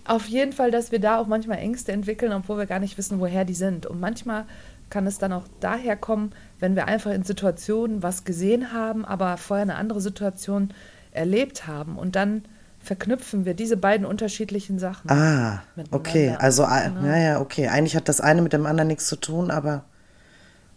Auf 0.09 0.25
jeden 0.25 0.53
Fall, 0.53 0.71
dass 0.71 0.91
wir 0.91 0.99
da 0.99 1.19
auch 1.19 1.27
manchmal 1.27 1.59
Ängste 1.59 1.91
entwickeln, 1.91 2.33
obwohl 2.33 2.57
wir 2.57 2.65
gar 2.65 2.79
nicht 2.79 2.97
wissen, 2.97 3.19
woher 3.19 3.45
die 3.45 3.53
sind. 3.53 3.85
Und 3.85 3.99
manchmal 3.99 4.45
kann 4.89 5.05
es 5.05 5.19
dann 5.19 5.31
auch 5.31 5.43
daher 5.59 5.95
kommen, 5.95 6.31
wenn 6.59 6.75
wir 6.75 6.87
einfach 6.87 7.11
in 7.11 7.21
Situationen 7.21 8.01
was 8.01 8.23
gesehen 8.23 8.73
haben, 8.73 9.05
aber 9.05 9.37
vorher 9.37 9.61
eine 9.61 9.75
andere 9.75 10.01
Situation 10.01 10.73
erlebt 11.11 11.67
haben 11.67 11.95
und 11.95 12.15
dann 12.15 12.41
verknüpfen 12.79 13.45
wir 13.45 13.53
diese 13.53 13.77
beiden 13.77 14.03
unterschiedlichen 14.03 14.79
Sachen. 14.79 15.11
Ah, 15.11 15.61
okay. 15.91 16.35
Also, 16.39 16.63
genau. 16.63 17.05
ja, 17.05 17.17
ja, 17.17 17.39
okay. 17.39 17.67
Eigentlich 17.67 17.95
hat 17.95 18.09
das 18.09 18.19
eine 18.19 18.41
mit 18.41 18.51
dem 18.51 18.65
anderen 18.65 18.87
nichts 18.87 19.05
zu 19.05 19.15
tun, 19.15 19.51
aber. 19.51 19.83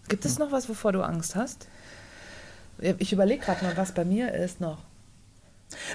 Gibt 0.08 0.26
es 0.26 0.38
noch 0.38 0.52
was, 0.52 0.68
wovor 0.68 0.92
du 0.92 1.00
Angst 1.00 1.36
hast? 1.36 1.68
Ich 2.98 3.14
überlege 3.14 3.42
gerade 3.42 3.64
mal, 3.64 3.78
was 3.78 3.92
bei 3.92 4.04
mir 4.04 4.34
ist 4.34 4.60
noch. 4.60 4.82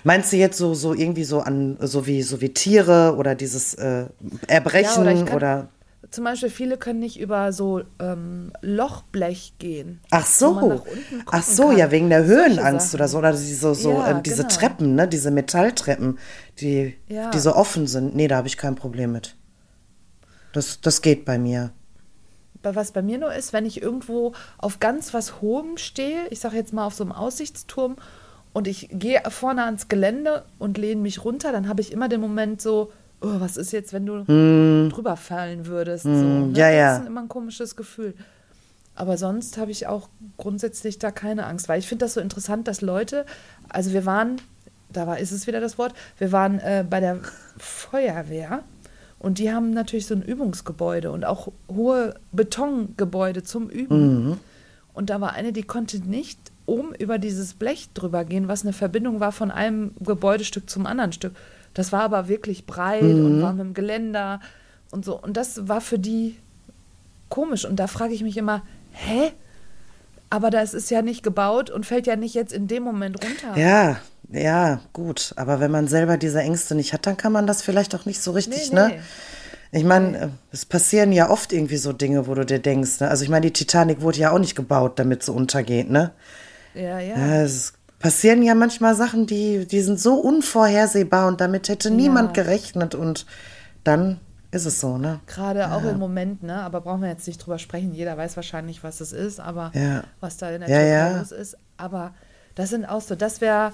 Meinst 0.04 0.32
du 0.32 0.38
jetzt 0.38 0.58
so, 0.58 0.74
so 0.74 0.94
irgendwie 0.94 1.24
so 1.24 1.40
an, 1.40 1.78
so 1.82 2.08
wie, 2.08 2.22
so 2.22 2.42
wie 2.42 2.54
Tiere 2.54 3.16
oder 3.18 3.36
dieses 3.36 3.74
äh, 3.76 4.06
Erbrechen 4.48 5.06
ja, 5.06 5.12
oder, 5.12 5.26
kann, 5.26 5.36
oder, 5.36 5.70
Zum 6.12 6.24
Beispiel, 6.24 6.50
viele 6.50 6.78
können 6.78 7.00
nicht 7.00 7.20
über 7.20 7.54
so 7.54 7.82
ähm, 8.00 8.52
Lochblech 8.62 9.54
gehen. 9.60 10.00
Ach 10.12 10.26
so. 10.26 10.82
Ach 11.28 11.44
so, 11.44 11.68
kann. 11.68 11.78
ja, 11.78 11.92
wegen 11.92 12.10
der 12.10 12.26
Höhenangst 12.26 12.94
oder 12.96 13.08
so. 13.08 13.18
Oder 13.18 13.34
so, 13.34 13.74
so 13.74 13.92
ja, 13.92 14.20
äh, 14.20 14.22
diese 14.22 14.44
genau. 14.44 14.56
Treppen, 14.56 14.96
ne? 14.96 15.08
Diese 15.08 15.32
Metalltreppen, 15.32 16.20
die, 16.60 16.96
ja. 17.08 17.30
die 17.32 17.40
so 17.40 17.56
offen 17.56 17.88
sind. 17.88 18.16
Nee, 18.16 18.28
da 18.28 18.38
habe 18.38 18.48
ich 18.48 18.58
kein 18.58 18.76
Problem 18.76 19.12
mit. 19.12 19.36
Das, 20.54 20.82
das 20.82 21.02
geht 21.02 21.26
bei 21.26 21.38
mir 21.38 21.72
was 22.76 22.92
bei 22.92 23.02
mir 23.02 23.18
nur 23.18 23.34
ist, 23.34 23.54
wenn 23.54 23.66
ich 23.66 23.82
irgendwo 23.82 24.34
auf 24.58 24.80
ganz 24.80 25.14
was 25.14 25.42
Hohem 25.42 25.78
stehe, 25.78 26.28
ich 26.30 26.40
sage 26.40 26.56
jetzt 26.56 26.74
mal 26.74 26.86
auf 26.86 26.94
so 26.94 27.04
einem 27.04 27.14
Aussichtsturm 27.14 27.96
und 28.54 28.68
ich 28.68 28.90
gehe 28.92 29.22
vorne 29.30 29.64
ans 29.64 29.88
Gelände 29.88 30.44
und 30.60 30.78
lehne 30.78 31.02
mich 31.02 31.24
runter, 31.24 31.52
dann 31.52 31.68
habe 31.68 31.82
ich 31.82 31.92
immer 31.92 32.10
den 32.10 32.22
Moment 32.22 32.62
so, 32.62 32.92
oh, 33.22 33.40
was 33.40 33.58
ist 33.58 33.72
jetzt, 33.72 33.94
wenn 33.94 34.06
du 34.06 34.24
mm. 34.24 34.90
drüber 34.90 35.16
fallen 35.16 35.66
würdest? 35.66 36.06
Mm. 36.06 36.20
So, 36.20 36.26
ne? 36.26 36.52
Ja, 36.56 36.70
ja. 36.70 36.94
Das 36.94 37.02
ist 37.02 37.08
immer 37.08 37.22
ein 37.22 37.30
komisches 37.30 37.76
Gefühl. 37.76 38.14
Aber 38.96 39.18
sonst 39.18 39.58
habe 39.58 39.70
ich 39.70 39.86
auch 39.86 40.10
grundsätzlich 40.38 40.98
da 40.98 41.12
keine 41.12 41.46
Angst, 41.46 41.70
weil 41.70 41.80
ich 41.80 41.88
finde 41.88 42.06
das 42.06 42.16
so 42.16 42.20
interessant, 42.20 42.68
dass 42.68 42.82
Leute, 42.82 43.26
also 43.70 43.94
wir 43.94 44.06
waren, 44.06 44.38
da 44.92 45.06
war, 45.06 45.20
ist 45.20 45.32
es 45.32 45.46
wieder 45.46 45.62
das 45.62 45.78
Wort, 45.78 45.94
wir 46.18 46.32
waren 46.32 46.60
äh, 46.60 46.84
bei 46.90 47.00
der 47.00 47.20
Feuerwehr 47.60 48.64
und 49.20 49.38
die 49.38 49.52
haben 49.52 49.70
natürlich 49.70 50.08
so 50.08 50.16
ein 50.16 50.24
Übungsgebäude 50.24 51.12
und 51.12 51.26
auch 51.26 51.52
hohe 51.72 52.16
Betongebäude 52.32 53.44
zum 53.44 53.70
Üben. 53.70 54.30
Mhm. 54.30 54.40
Und 54.94 55.12
da 55.12 55.22
war 55.22 55.34
eine, 55.34 55.54
die 55.54 55.64
konnte 55.64 56.00
nicht 56.00 56.40
oben 56.68 56.94
über 56.94 57.18
dieses 57.18 57.56
Blech 57.56 57.90
drüber 57.94 58.24
gehen, 58.24 58.48
was 58.48 58.62
eine 58.62 58.74
Verbindung 58.74 59.20
war 59.20 59.32
von 59.32 59.50
einem 59.50 59.92
Gebäudestück 60.00 60.70
zum 60.70 60.86
anderen 60.86 61.14
Stück. 61.14 61.36
Das 61.74 61.92
war 61.92 62.02
aber 62.02 62.28
wirklich 62.28 62.66
breit 62.66 63.04
mhm. 63.04 63.26
und 63.26 63.42
war 63.42 63.54
mit 63.54 63.66
dem 63.66 63.74
Geländer 63.74 64.40
und 64.92 65.06
so. 65.06 65.20
Und 65.20 65.38
das 65.38 65.68
war 65.68 65.82
für 65.82 65.98
die 65.98 66.36
komisch. 67.30 67.66
Und 67.66 67.78
da 67.78 67.88
frage 67.88 68.14
ich 68.14 68.24
mich 68.24 68.38
immer, 68.38 68.64
hä? 68.92 69.32
Aber 70.30 70.50
das 70.50 70.74
ist 70.74 70.92
ja 70.92 71.02
nicht 71.02 71.24
gebaut 71.24 71.70
und 71.70 71.86
fällt 71.86 72.06
ja 72.06 72.16
nicht 72.16 72.34
jetzt 72.34 72.52
in 72.52 72.68
dem 72.68 72.84
Moment 72.84 73.24
runter. 73.24 73.58
Ja, 73.58 73.98
ja, 74.30 74.82
gut. 74.92 75.34
Aber 75.38 75.60
wenn 75.62 75.72
man 75.72 75.88
selber 75.88 76.18
diese 76.18 76.42
Ängste 76.42 76.76
nicht 76.76 76.92
hat, 76.94 77.06
dann 77.06 77.16
kann 77.16 77.32
man 77.32 77.48
das 77.48 77.62
vielleicht 77.62 77.96
auch 77.96 78.06
nicht 78.06 78.22
so 78.22 78.32
richtig, 78.32 78.72
nee, 78.72 78.80
ne? 78.80 78.88
nee. 78.90 79.00
Ich 79.72 79.84
meine, 79.84 80.12
nee. 80.12 80.28
es 80.52 80.66
passieren 80.66 81.12
ja 81.12 81.30
oft 81.30 81.54
irgendwie 81.54 81.78
so 81.78 81.94
Dinge, 81.94 82.28
wo 82.28 82.34
du 82.34 82.46
dir 82.46 82.60
denkst, 82.60 83.00
ne? 83.00 83.10
Also 83.10 83.24
ich 83.24 83.30
meine, 83.30 83.46
die 83.46 83.54
Titanic 83.54 84.02
wurde 84.02 84.20
ja 84.20 84.32
auch 84.32 84.40
nicht 84.40 84.56
gebaut, 84.56 85.00
damit 85.00 85.24
sie 85.24 85.32
untergeht, 85.32 85.90
ne? 85.90 86.12
Ja, 86.74 87.00
ja. 87.00 87.18
ja 87.18 87.42
es 87.42 87.74
passieren 88.00 88.44
ja 88.44 88.56
manchmal 88.56 88.96
Sachen, 88.96 89.26
die, 89.26 89.66
die 89.66 89.82
sind 89.82 90.00
so 90.00 90.16
unvorhersehbar 90.16 91.28
und 91.28 91.42
damit 91.42 91.70
hätte 91.70 91.90
niemand 91.90 92.36
ja. 92.36 92.44
gerechnet 92.44 92.96
und 92.96 93.26
dann 93.84 94.20
ist 94.52 94.66
es 94.66 94.80
so, 94.80 94.98
ne? 94.98 95.20
Gerade 95.28 95.60
ja. 95.60 95.76
auch 95.76 95.84
im 95.84 96.00
Moment, 96.00 96.44
ne? 96.44 96.62
Aber 96.62 96.82
brauchen 96.82 97.02
wir 97.02 97.10
jetzt 97.10 97.28
nicht 97.28 97.38
drüber 97.38 97.60
sprechen. 97.60 97.94
Jeder 97.94 98.18
weiß 98.18 98.36
wahrscheinlich, 98.38 98.84
was 98.84 99.02
es 99.02 99.12
ist, 99.12 99.40
aber 99.40 99.72
was 100.20 100.38
da 100.38 100.50
in 100.52 100.62
der 100.62 100.70
Türkei 100.70 101.20
los 101.20 101.32
ist. 101.32 101.58
Aber 101.76 102.14
das 102.56 102.70
sind 102.70 102.86
auch 102.86 103.02
so, 103.02 103.16
das 103.16 103.42
wäre 103.42 103.74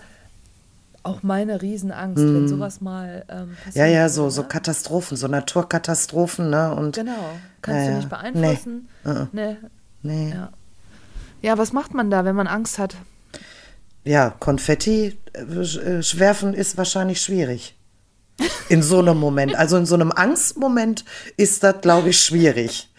auch 1.04 1.22
meine 1.22 1.62
Riesenangst, 1.62 2.24
mm. 2.24 2.34
wenn 2.34 2.42
mhm. 2.44 2.48
sowas 2.48 2.82
mal 2.82 3.26
ähm, 3.30 3.56
passiert. 3.64 3.76
Ja, 3.76 3.86
ja, 3.86 4.10
so, 4.10 4.30
so 4.30 4.44
Katastrophen, 4.44 5.18
so 5.18 5.28
Naturkatastrophen, 5.28 6.50
ne? 6.50 6.74
Und, 6.74 6.96
genau, 6.96 7.12
kannst 7.62 7.86
ja, 7.86 7.92
du 7.92 7.98
nicht 7.98 8.10
beeinflussen. 8.10 8.88
Nee. 9.04 9.12
Uh 9.12 9.14
-uh. 9.14 9.28
Nee. 9.34 9.58
nee. 10.02 10.34
Ja. 11.44 11.58
was 11.58 11.74
macht 11.74 11.94
man 11.94 12.10
da, 12.10 12.26
wenn 12.26 12.36
man 12.36 12.48
Angst 12.48 12.80
hat? 12.80 12.96
Ja, 14.04 14.32
Konfetti 14.32 15.18
äh, 15.34 16.02
schwerfen 16.02 16.54
ist 16.54 16.78
wahrscheinlich 16.78 17.22
schwierig. 17.22 17.76
In 18.68 18.82
so 18.82 19.00
einem 19.00 19.20
Moment. 19.20 19.56
Also 19.56 19.78
in 19.78 19.86
so 19.86 19.96
einem 19.96 20.12
Angstmoment 20.12 21.06
ist 21.38 21.64
das, 21.64 21.82
glaube 21.82 22.10
ich, 22.10 22.20
schwierig. 22.20 22.90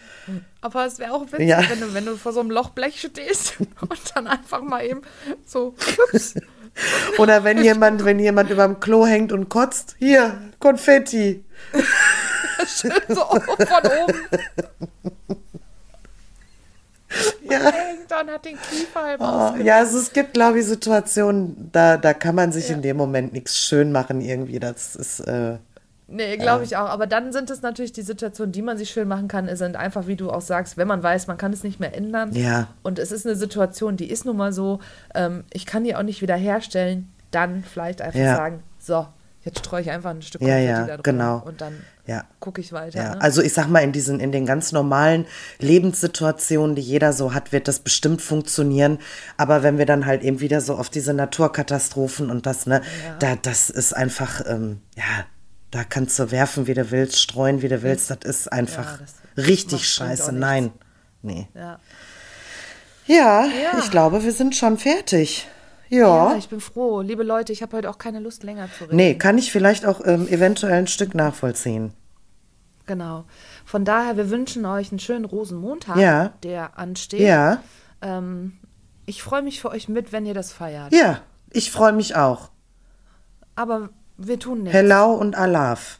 Aber 0.61 0.85
es 0.85 0.97
wäre 0.97 1.13
auch 1.13 1.31
witzig, 1.31 1.47
ja. 1.47 1.63
wenn, 1.69 1.79
du, 1.79 1.93
wenn 1.93 2.05
du 2.05 2.17
vor 2.17 2.33
so 2.33 2.39
einem 2.39 2.49
Lochblech 2.49 2.99
stehst 2.99 3.55
und 3.81 3.99
dann 4.15 4.27
einfach 4.27 4.61
mal 4.61 4.83
eben 4.83 5.01
so 5.45 5.75
ups, 6.11 6.33
oder 7.17 7.43
wenn 7.43 7.63
jemand, 7.63 8.03
wenn 8.03 8.19
jemand 8.19 8.49
über 8.49 8.65
dem 8.65 8.79
Klo 8.79 9.05
hängt 9.05 9.31
und 9.31 9.49
kotzt, 9.49 9.95
hier, 9.99 10.41
Konfetti. 10.59 11.45
Schön 12.67 12.91
so 13.09 13.21
von 13.21 13.91
oben. 14.07 15.43
Ja. 17.49 17.71
dann 18.07 18.27
hat 18.29 18.43
den 18.45 18.57
Kiefer 18.57 19.03
halb 19.03 19.21
oh, 19.21 19.63
Ja, 19.63 19.77
also 19.77 19.99
es 19.99 20.11
gibt, 20.11 20.33
glaube 20.33 20.59
ich, 20.59 20.65
Situationen, 20.65 21.69
da, 21.71 21.97
da 21.97 22.13
kann 22.13 22.35
man 22.35 22.51
sich 22.51 22.69
ja. 22.69 22.75
in 22.75 22.81
dem 22.81 22.97
Moment 22.97 23.33
nichts 23.33 23.57
schön 23.57 23.91
machen 23.91 24.19
irgendwie. 24.21 24.59
Das 24.59 24.95
ist. 24.95 25.19
Äh, 25.21 25.57
Nee, 26.07 26.37
glaube 26.37 26.63
ich 26.63 26.77
auch. 26.77 26.87
Aber 26.87 27.07
dann 27.07 27.33
sind 27.33 27.49
es 27.49 27.61
natürlich 27.61 27.91
die 27.91 28.03
Situationen, 28.03 28.51
die 28.51 28.61
man 28.61 28.77
sich 28.77 28.91
schön 28.91 29.07
machen 29.07 29.27
kann, 29.27 29.53
sind 29.55 29.75
einfach, 29.75 30.05
wie 30.05 30.15
du 30.15 30.29
auch 30.29 30.41
sagst, 30.41 30.77
wenn 30.77 30.87
man 30.87 31.01
weiß, 31.01 31.27
man 31.27 31.37
kann 31.37 31.51
es 31.51 31.63
nicht 31.63 31.79
mehr 31.79 31.95
ändern. 31.95 32.31
Ja. 32.33 32.67
Und 32.83 32.99
es 32.99 33.11
ist 33.11 33.25
eine 33.25 33.35
Situation, 33.35 33.97
die 33.97 34.09
ist 34.09 34.23
nun 34.23 34.37
mal 34.37 34.53
so, 34.53 34.79
ähm, 35.15 35.45
ich 35.51 35.65
kann 35.65 35.83
die 35.83 35.95
auch 35.95 36.03
nicht 36.03 36.21
wieder 36.21 36.35
herstellen, 36.35 37.11
dann 37.31 37.63
vielleicht 37.63 38.01
einfach 38.01 38.19
ja. 38.19 38.35
sagen, 38.35 38.61
so, 38.77 39.07
jetzt 39.45 39.59
streue 39.59 39.81
ich 39.81 39.91
einfach 39.91 40.09
ein 40.09 40.23
Stück 40.23 40.41
ja, 40.41 40.57
ja, 40.57 40.85
da 40.85 40.97
genau. 40.97 41.41
und 41.45 41.61
dann 41.61 41.81
ja. 42.07 42.23
gucke 42.39 42.59
ich 42.59 42.73
weiter. 42.73 42.97
Ja. 42.97 43.15
Ne? 43.15 43.21
Also 43.21 43.41
ich 43.41 43.53
sag 43.53 43.67
mal, 43.67 43.79
in 43.79 43.91
diesen, 43.91 44.19
in 44.19 44.31
den 44.31 44.45
ganz 44.45 44.71
normalen 44.71 45.25
Lebenssituationen, 45.59 46.75
die 46.75 46.81
jeder 46.81 47.13
so 47.13 47.33
hat, 47.33 47.51
wird 47.51 47.67
das 47.67 47.79
bestimmt 47.79 48.21
funktionieren. 48.21 48.97
Aber 49.37 49.61
wenn 49.61 49.77
wir 49.77 49.85
dann 49.85 50.07
halt 50.07 50.23
eben 50.23 50.39
wieder 50.39 50.61
so 50.61 50.75
auf 50.75 50.89
diese 50.89 51.13
Naturkatastrophen 51.13 52.31
und 52.31 52.47
das, 52.47 52.65
ne, 52.65 52.81
ja. 53.05 53.15
da, 53.19 53.35
das 53.35 53.69
ist 53.69 53.95
einfach, 53.95 54.41
ähm, 54.47 54.81
ja, 54.95 55.03
da 55.69 55.83
kannst 55.83 56.17
du 56.17 56.31
werfen, 56.31 56.65
wie 56.65 56.73
du 56.73 56.89
willst, 56.89 57.19
streuen, 57.19 57.61
wie 57.61 57.67
du 57.67 57.83
willst. 57.83 58.09
Das 58.09 58.19
ist 58.23 58.51
einfach 58.51 58.99
das 58.99 59.45
richtig 59.45 59.87
scheiße. 59.87 60.31
Nein. 60.31 60.71
Nee. 61.21 61.47
Ja. 61.53 61.79
ja. 63.05 63.45
Ja, 63.45 63.79
ich 63.79 63.91
glaube, 63.91 64.23
wir 64.23 64.31
sind 64.31 64.55
schon 64.55 64.77
fertig. 64.77 65.47
Ja. 65.89 66.31
ja. 66.31 66.37
ich 66.37 66.49
bin 66.49 66.59
froh. 66.59 67.01
Liebe 67.01 67.23
Leute, 67.23 67.53
ich 67.53 67.61
habe 67.61 67.77
heute 67.77 67.89
auch 67.89 67.97
keine 67.97 68.19
Lust 68.19 68.43
länger 68.43 68.69
zu 68.71 68.85
reden. 68.85 68.95
Nee, 68.95 69.15
kann 69.15 69.37
ich 69.37 69.51
vielleicht 69.51 69.85
auch 69.85 70.01
ähm, 70.05 70.27
eventuell 70.27 70.73
ein 70.73 70.87
Stück 70.87 71.15
nachvollziehen. 71.15 71.93
Genau. 72.85 73.25
Von 73.65 73.85
daher, 73.85 74.17
wir 74.17 74.29
wünschen 74.29 74.65
euch 74.65 74.91
einen 74.91 74.99
schönen 74.99 75.25
Rosenmontag, 75.25 75.97
ja. 75.97 76.33
der 76.43 76.77
ansteht. 76.77 77.21
Ja. 77.21 77.63
Ähm, 78.01 78.53
ich 79.05 79.23
freue 79.23 79.41
mich 79.41 79.61
für 79.61 79.69
euch 79.69 79.89
mit, 79.89 80.11
wenn 80.11 80.25
ihr 80.25 80.33
das 80.33 80.51
feiert. 80.51 80.93
Ja, 80.93 81.21
ich 81.51 81.71
freue 81.71 81.93
mich 81.93 82.15
auch. 82.15 82.49
Aber 83.55 83.89
wir 84.17 84.39
tun 84.39 84.63
nichts. 84.63 84.73
Hello 84.73 85.13
und 85.13 85.35
Alaf. 85.35 85.99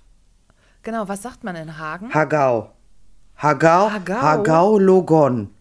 Genau, 0.84 1.08
was 1.08 1.22
sagt 1.22 1.44
man 1.44 1.56
in 1.56 1.78
Hagen? 1.78 2.14
Hagau. 2.14 2.72
Hagau, 3.38 3.92
Hagau, 3.92 4.22
Hagau 4.22 4.80
Logon. 4.80 5.55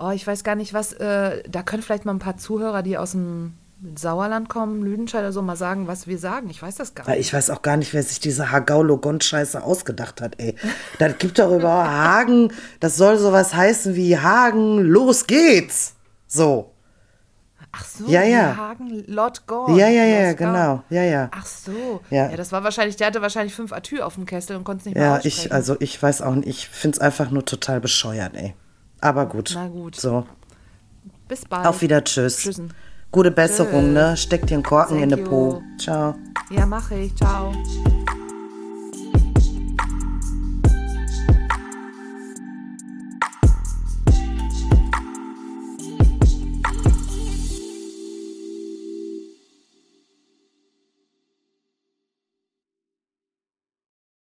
Oh, 0.00 0.10
ich 0.10 0.26
weiß 0.26 0.44
gar 0.44 0.54
nicht, 0.54 0.72
was, 0.72 0.94
äh, 0.94 1.42
da 1.48 1.62
können 1.62 1.82
vielleicht 1.82 2.06
mal 2.06 2.14
ein 2.14 2.18
paar 2.18 2.38
Zuhörer, 2.38 2.82
die 2.82 2.96
aus 2.96 3.12
dem 3.12 3.52
Sauerland 3.96 4.48
kommen, 4.48 4.82
Lüdenscheid 4.82 5.20
oder 5.20 5.32
so, 5.32 5.42
mal 5.42 5.56
sagen, 5.56 5.88
was 5.88 6.06
wir 6.06 6.18
sagen. 6.18 6.48
Ich 6.50 6.62
weiß 6.62 6.76
das 6.76 6.94
gar 6.94 7.08
nicht. 7.08 7.20
Ich 7.20 7.32
weiß 7.32 7.50
auch 7.50 7.62
gar 7.62 7.76
nicht, 7.76 7.92
wer 7.92 8.02
sich 8.02 8.18
diese 8.18 8.50
Hagau-Logon-Scheiße 8.50 9.62
ausgedacht 9.62 10.20
hat, 10.20 10.34
ey. 10.38 10.54
Das 10.98 11.18
gibt 11.18 11.38
doch 11.38 11.52
über 11.52 11.70
Hagen, 11.70 12.52
das 12.80 12.96
soll 12.96 13.18
sowas 13.18 13.54
heißen 13.54 13.94
wie 13.94 14.18
Hagen, 14.18 14.78
los 14.78 15.26
geht's. 15.26 15.94
So. 16.26 16.72
Ach 17.72 17.84
so, 17.84 18.06
ja, 18.06 18.22
ja. 18.22 18.56
Hagen, 18.56 19.04
Lord 19.06 19.46
Gordon. 19.46 19.76
Ja, 19.76 19.88
ja, 19.88 20.04
ja, 20.04 20.32
genau. 20.32 20.82
Ja, 20.90 21.02
ja. 21.02 21.28
Ach 21.30 21.46
so. 21.46 22.00
Ja. 22.10 22.30
ja, 22.30 22.36
das 22.36 22.52
war 22.52 22.64
wahrscheinlich, 22.64 22.96
der 22.96 23.06
hatte 23.06 23.22
wahrscheinlich 23.22 23.54
fünf 23.54 23.72
Atü 23.72 24.00
auf 24.00 24.14
dem 24.14 24.26
Kessel 24.26 24.56
und 24.56 24.64
konnte 24.64 24.80
es 24.80 24.86
nicht 24.86 24.94
mehr 24.96 25.04
Ja, 25.04 25.20
ich, 25.22 25.52
also 25.52 25.76
ich 25.78 26.02
weiß 26.02 26.22
auch 26.22 26.34
nicht, 26.34 26.48
ich 26.48 26.68
finde 26.68 26.96
es 26.96 27.00
einfach 27.00 27.30
nur 27.30 27.44
total 27.44 27.80
bescheuert, 27.80 28.34
ey. 28.34 28.54
Aber 29.00 29.26
gut. 29.26 29.52
Na 29.54 29.68
gut. 29.68 29.96
So. 29.96 30.26
Bis 31.28 31.44
bald. 31.44 31.66
Auf 31.66 31.80
wieder, 31.82 32.02
tschüss. 32.04 32.38
Tschüssen. 32.38 32.72
Gute 33.12 33.30
Besserung, 33.30 33.84
Tschüss. 33.86 33.94
ne? 33.94 34.16
Steck 34.16 34.46
dir 34.46 34.54
einen 34.54 34.62
Korken 34.62 34.98
Thank 34.98 35.10
in 35.10 35.16
den 35.16 35.24
Po. 35.24 35.62
Ciao. 35.78 36.14
Ja, 36.50 36.66
mache 36.66 36.94
ich. 36.96 37.14
Ciao. 37.16 37.52